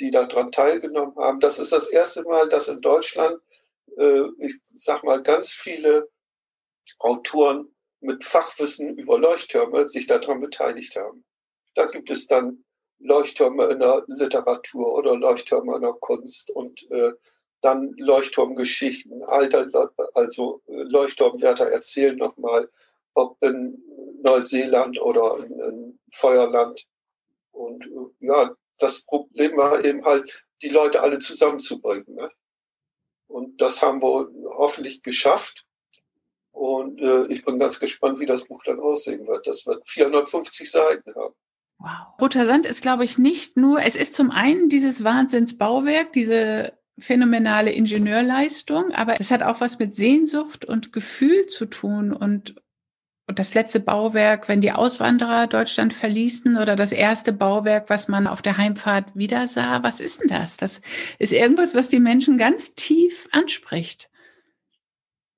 die 0.00 0.10
daran 0.10 0.50
teilgenommen 0.50 1.14
haben. 1.16 1.40
Das 1.40 1.58
ist 1.58 1.72
das 1.72 1.88
erste 1.90 2.22
Mal, 2.22 2.48
dass 2.48 2.68
in 2.68 2.80
Deutschland, 2.80 3.38
ich 4.38 4.58
sag 4.74 5.04
mal, 5.04 5.22
ganz 5.22 5.52
viele 5.52 6.08
Autoren 6.98 7.76
mit 8.00 8.24
Fachwissen 8.24 8.96
über 8.96 9.18
Leuchttürme 9.18 9.84
sich 9.84 10.06
daran 10.06 10.40
beteiligt 10.40 10.96
haben. 10.96 11.22
Da 11.74 11.84
gibt 11.84 12.10
es 12.10 12.26
dann 12.26 12.64
Leuchttürme 13.00 13.66
in 13.66 13.80
der 13.80 14.04
Literatur 14.06 14.94
oder 14.94 15.16
Leuchttürme 15.16 15.76
in 15.76 15.82
der 15.82 15.92
Kunst 15.92 16.50
und 16.50 16.90
äh, 16.90 17.12
dann 17.60 17.92
Leuchtturmgeschichten. 17.96 19.22
Alter, 19.24 19.92
also 20.14 20.62
äh, 20.66 20.82
Leuchtturmwärter 20.82 21.70
erzählen 21.70 22.16
nochmal, 22.16 22.68
ob 23.14 23.42
in 23.42 23.82
Neuseeland 24.22 25.00
oder 25.00 25.38
in, 25.44 25.60
in 25.60 25.98
Feuerland. 26.12 26.86
Und 27.52 27.86
äh, 27.86 28.26
ja, 28.26 28.54
das 28.78 29.02
Problem 29.02 29.56
war 29.56 29.84
eben 29.84 30.04
halt, 30.04 30.44
die 30.62 30.68
Leute 30.68 31.02
alle 31.02 31.18
zusammenzubringen. 31.18 32.14
Ne? 32.14 32.30
Und 33.28 33.60
das 33.60 33.82
haben 33.82 34.02
wir 34.02 34.28
hoffentlich 34.56 35.02
geschafft. 35.02 35.64
Und 36.50 37.00
äh, 37.00 37.26
ich 37.26 37.44
bin 37.44 37.58
ganz 37.58 37.78
gespannt, 37.78 38.18
wie 38.18 38.26
das 38.26 38.44
Buch 38.44 38.62
dann 38.64 38.80
aussehen 38.80 39.26
wird. 39.26 39.46
Das 39.46 39.66
wird 39.66 39.88
450 39.88 40.68
Seiten 40.68 41.14
haben. 41.14 41.34
Wow. 41.78 42.18
Roter 42.20 42.46
Sand 42.46 42.66
ist, 42.66 42.82
glaube 42.82 43.04
ich, 43.04 43.18
nicht 43.18 43.56
nur, 43.56 43.80
es 43.80 43.94
ist 43.94 44.14
zum 44.14 44.30
einen 44.30 44.68
dieses 44.68 45.04
Wahnsinnsbauwerk, 45.04 46.12
diese 46.12 46.72
phänomenale 46.98 47.70
Ingenieurleistung, 47.70 48.92
aber 48.92 49.20
es 49.20 49.30
hat 49.30 49.42
auch 49.42 49.60
was 49.60 49.78
mit 49.78 49.94
Sehnsucht 49.94 50.64
und 50.64 50.92
Gefühl 50.92 51.46
zu 51.46 51.66
tun 51.66 52.12
und, 52.12 52.56
und 53.28 53.38
das 53.38 53.54
letzte 53.54 53.78
Bauwerk, 53.78 54.48
wenn 54.48 54.60
die 54.60 54.72
Auswanderer 54.72 55.46
Deutschland 55.46 55.92
verließen 55.92 56.56
oder 56.56 56.74
das 56.74 56.90
erste 56.90 57.32
Bauwerk, 57.32 57.88
was 57.88 58.08
man 58.08 58.26
auf 58.26 58.42
der 58.42 58.58
Heimfahrt 58.58 59.14
wieder 59.14 59.46
sah, 59.46 59.84
was 59.84 60.00
ist 60.00 60.20
denn 60.20 60.28
das? 60.28 60.56
Das 60.56 60.82
ist 61.20 61.32
irgendwas, 61.32 61.76
was 61.76 61.88
die 61.88 62.00
Menschen 62.00 62.38
ganz 62.38 62.74
tief 62.74 63.28
anspricht. 63.30 64.10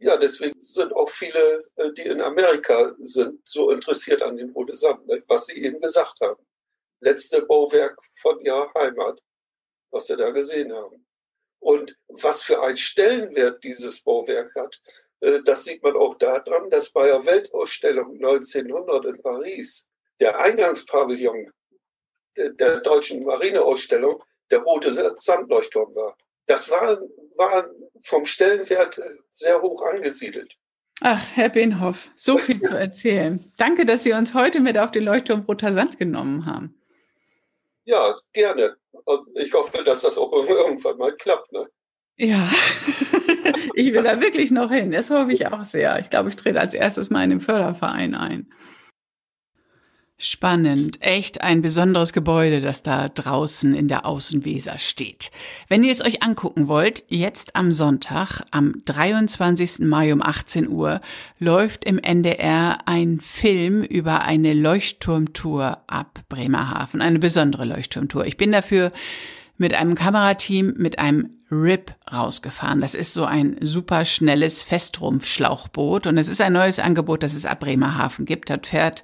Ja, 0.03 0.17
deswegen 0.17 0.61
sind 0.63 0.95
auch 0.95 1.11
viele, 1.11 1.59
äh, 1.77 1.93
die 1.93 2.07
in 2.07 2.23
Amerika 2.23 2.95
sind, 3.01 3.47
so 3.47 3.71
interessiert 3.71 4.23
an 4.23 4.37
dem 4.37 4.51
Rote 4.51 4.75
Sand, 4.75 5.07
ne? 5.07 5.23
was 5.29 5.47
Sie 5.47 5.63
eben 5.63 5.79
gesagt 5.79 6.21
haben. 6.23 6.43
Letzte 7.01 7.43
Bauwerk 7.43 7.99
von 8.17 8.41
ihrer 8.41 8.73
Heimat, 8.75 9.21
was 9.91 10.07
Sie 10.07 10.17
da 10.17 10.31
gesehen 10.31 10.73
haben. 10.73 11.07
Und 11.59 11.99
was 12.09 12.43
für 12.43 12.63
einen 12.63 12.79
Stellenwert 12.79 13.63
dieses 13.63 14.03
Bauwerk 14.03 14.55
hat, 14.55 14.81
äh, 15.21 15.43
das 15.45 15.65
sieht 15.65 15.83
man 15.83 15.97
auch 15.97 16.15
daran, 16.17 16.71
dass 16.71 16.91
bei 16.91 17.09
der 17.09 17.27
Weltausstellung 17.27 18.15
1900 18.15 19.05
in 19.05 19.23
Paris 19.23 19.87
der 20.19 20.39
Eingangspavillon 20.39 21.53
der 22.37 22.81
deutschen 22.81 23.23
Marineausstellung 23.25 24.23
der 24.51 24.61
rote 24.61 25.15
Sandleuchtturm 25.17 25.95
war. 25.95 26.17
Das 26.47 26.71
war, 26.71 26.99
war 27.37 27.67
vom 28.03 28.25
Stellenwert 28.25 29.01
sehr 29.31 29.61
hoch 29.63 29.83
angesiedelt. 29.83 30.57
Ach, 31.01 31.25
Herr 31.35 31.49
Benhoff, 31.49 32.11
so 32.15 32.39
viel 32.39 32.61
zu 32.61 32.77
erzählen. 32.77 33.51
Danke, 33.57 33.87
dass 33.87 34.03
Sie 34.03 34.13
uns 34.13 34.35
heute 34.35 34.61
mit 34.61 34.79
auf 34.79 34.91
den 34.91 35.05
Leuchtturm 35.05 35.41
Roter 35.41 35.73
Sand 35.73 35.99
genommen 35.99 36.47
haben. 36.47 36.75
Ja, 37.85 38.15
gerne. 38.33 38.77
Und 39.05 39.27
ich 39.35 39.53
hoffe, 39.55 39.83
dass 39.83 40.03
das 40.03 40.19
auch 40.19 40.33
irgendwann 40.33 40.99
mal 40.99 41.15
klappt. 41.15 41.51
Ne? 41.53 41.67
Ja, 42.17 42.49
ich 43.75 43.93
will 43.93 44.03
da 44.03 44.21
wirklich 44.21 44.51
noch 44.51 44.71
hin. 44.71 44.91
Das 44.91 45.09
hoffe 45.09 45.33
ich 45.33 45.47
auch 45.47 45.65
sehr. 45.65 45.99
Ich 46.01 46.11
glaube, 46.11 46.29
ich 46.29 46.37
trete 46.37 46.61
als 46.61 46.75
erstes 46.75 47.09
mal 47.09 47.25
in 47.25 47.31
den 47.31 47.41
Förderverein 47.41 48.15
ein. 48.15 48.53
Spannend, 50.23 50.99
echt 51.01 51.41
ein 51.41 51.63
besonderes 51.63 52.13
Gebäude, 52.13 52.61
das 52.61 52.83
da 52.83 53.09
draußen 53.09 53.75
in 53.75 53.89
der 53.89 54.05
Außenweser 54.05 54.77
steht. 54.77 55.31
Wenn 55.69 55.83
ihr 55.83 55.91
es 55.91 56.05
euch 56.05 56.23
angucken 56.23 56.69
wollt, 56.69 57.05
jetzt 57.09 57.57
am 57.57 57.73
Sonntag, 57.73 58.43
am 58.51 58.83
23. 58.85 59.79
Mai 59.79 60.13
um 60.13 60.21
18 60.21 60.69
Uhr, 60.69 61.01
läuft 61.39 61.87
im 61.87 61.99
NDR 61.99 62.81
ein 62.85 63.19
Film 63.19 63.83
über 63.83 64.21
eine 64.21 64.53
Leuchtturmtour 64.53 65.79
ab 65.87 66.21
Bremerhaven, 66.29 67.01
eine 67.01 67.19
besondere 67.19 67.65
Leuchtturmtour. 67.65 68.27
Ich 68.27 68.37
bin 68.37 68.53
dafür 68.53 68.93
mit 69.57 69.73
einem 69.73 69.95
Kamerateam 69.95 70.75
mit 70.77 70.99
einem 70.99 71.31
RIP 71.51 71.95
rausgefahren. 72.13 72.83
Das 72.83 72.95
ist 72.95 73.15
so 73.15 73.25
ein 73.25 73.57
super 73.63 74.05
schnelles 74.05 74.63
Festrumpfschlauchboot 74.65 76.07
und 76.07 76.19
es 76.19 76.29
ist 76.29 76.43
ein 76.43 76.53
neues 76.53 76.79
Angebot, 76.79 77.23
das 77.23 77.33
es 77.33 77.47
ab 77.47 77.61
Bremerhaven 77.61 78.27
gibt. 78.27 78.51
Das 78.51 78.61
fährt 78.65 79.03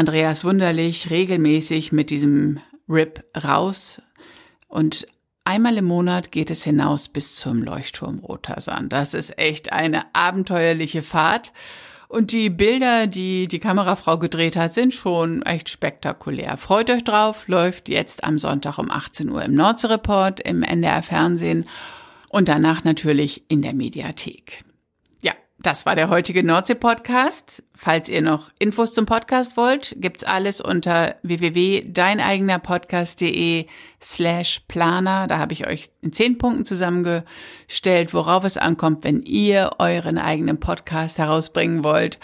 Andreas 0.00 0.46
Wunderlich 0.46 1.10
regelmäßig 1.10 1.92
mit 1.92 2.08
diesem 2.08 2.58
RIP 2.88 3.22
raus 3.44 4.00
und 4.66 5.06
einmal 5.44 5.76
im 5.76 5.84
Monat 5.84 6.32
geht 6.32 6.50
es 6.50 6.64
hinaus 6.64 7.08
bis 7.08 7.34
zum 7.34 7.62
Leuchtturm 7.62 8.20
Roter 8.20 8.58
Sand. 8.62 8.94
Das 8.94 9.12
ist 9.12 9.38
echt 9.38 9.74
eine 9.74 10.04
abenteuerliche 10.14 11.02
Fahrt. 11.02 11.52
Und 12.08 12.32
die 12.32 12.48
Bilder, 12.48 13.08
die 13.08 13.46
die 13.46 13.58
Kamerafrau 13.58 14.16
gedreht 14.16 14.56
hat, 14.56 14.72
sind 14.72 14.94
schon 14.94 15.42
echt 15.42 15.68
spektakulär. 15.68 16.56
Freut 16.56 16.88
euch 16.88 17.04
drauf, 17.04 17.46
läuft 17.46 17.90
jetzt 17.90 18.24
am 18.24 18.38
Sonntag 18.38 18.78
um 18.78 18.90
18 18.90 19.28
Uhr 19.28 19.42
im 19.42 19.54
Nordsreport, 19.54 20.40
im 20.40 20.62
NDR 20.62 21.02
Fernsehen 21.02 21.66
und 22.30 22.48
danach 22.48 22.84
natürlich 22.84 23.42
in 23.48 23.60
der 23.60 23.74
Mediathek. 23.74 24.64
Das 25.62 25.84
war 25.84 25.94
der 25.94 26.08
heutige 26.08 26.42
Nordsee-Podcast. 26.42 27.62
Falls 27.74 28.08
ihr 28.08 28.22
noch 28.22 28.48
Infos 28.58 28.94
zum 28.94 29.04
Podcast 29.04 29.58
wollt, 29.58 29.94
gibt's 29.98 30.24
alles 30.24 30.62
unter 30.62 31.16
www.deineigenerpodcast.de 31.22 33.66
slash 34.00 34.62
planer. 34.68 35.26
Da 35.26 35.36
habe 35.38 35.52
ich 35.52 35.66
euch 35.66 35.90
in 36.00 36.14
zehn 36.14 36.38
Punkten 36.38 36.64
zusammengestellt, 36.64 38.14
worauf 38.14 38.44
es 38.44 38.56
ankommt, 38.56 39.04
wenn 39.04 39.20
ihr 39.20 39.72
euren 39.78 40.16
eigenen 40.16 40.60
Podcast 40.60 41.18
herausbringen 41.18 41.84
wollt. 41.84 42.18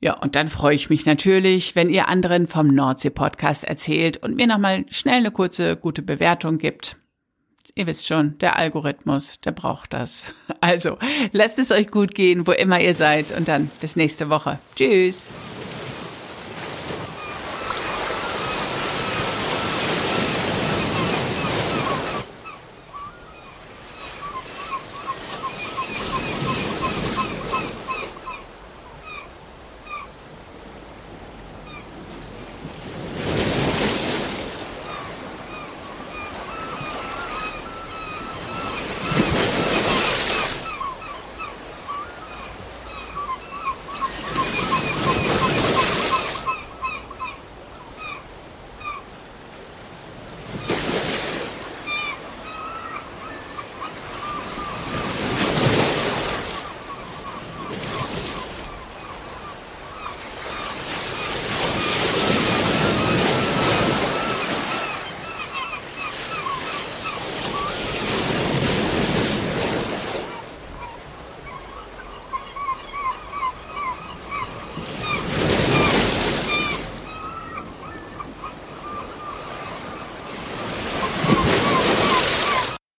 Ja, 0.00 0.18
und 0.18 0.36
dann 0.36 0.48
freue 0.48 0.74
ich 0.74 0.90
mich 0.90 1.06
natürlich, 1.06 1.74
wenn 1.74 1.88
ihr 1.88 2.08
anderen 2.08 2.48
vom 2.48 2.66
Nordsee-Podcast 2.66 3.64
erzählt 3.64 4.18
und 4.18 4.36
mir 4.36 4.46
nochmal 4.46 4.84
schnell 4.90 5.16
eine 5.18 5.30
kurze, 5.30 5.76
gute 5.76 6.02
Bewertung 6.02 6.58
gibt. 6.58 6.98
Ihr 7.74 7.86
wisst 7.86 8.06
schon, 8.06 8.38
der 8.38 8.56
Algorithmus, 8.56 9.40
der 9.40 9.52
braucht 9.52 9.92
das. 9.92 10.34
Also, 10.60 10.96
lasst 11.32 11.58
es 11.58 11.72
euch 11.72 11.88
gut 11.90 12.14
gehen, 12.14 12.46
wo 12.46 12.52
immer 12.52 12.80
ihr 12.80 12.94
seid 12.94 13.36
und 13.36 13.48
dann 13.48 13.68
bis 13.80 13.96
nächste 13.96 14.30
Woche. 14.30 14.60
Tschüss. 14.76 15.32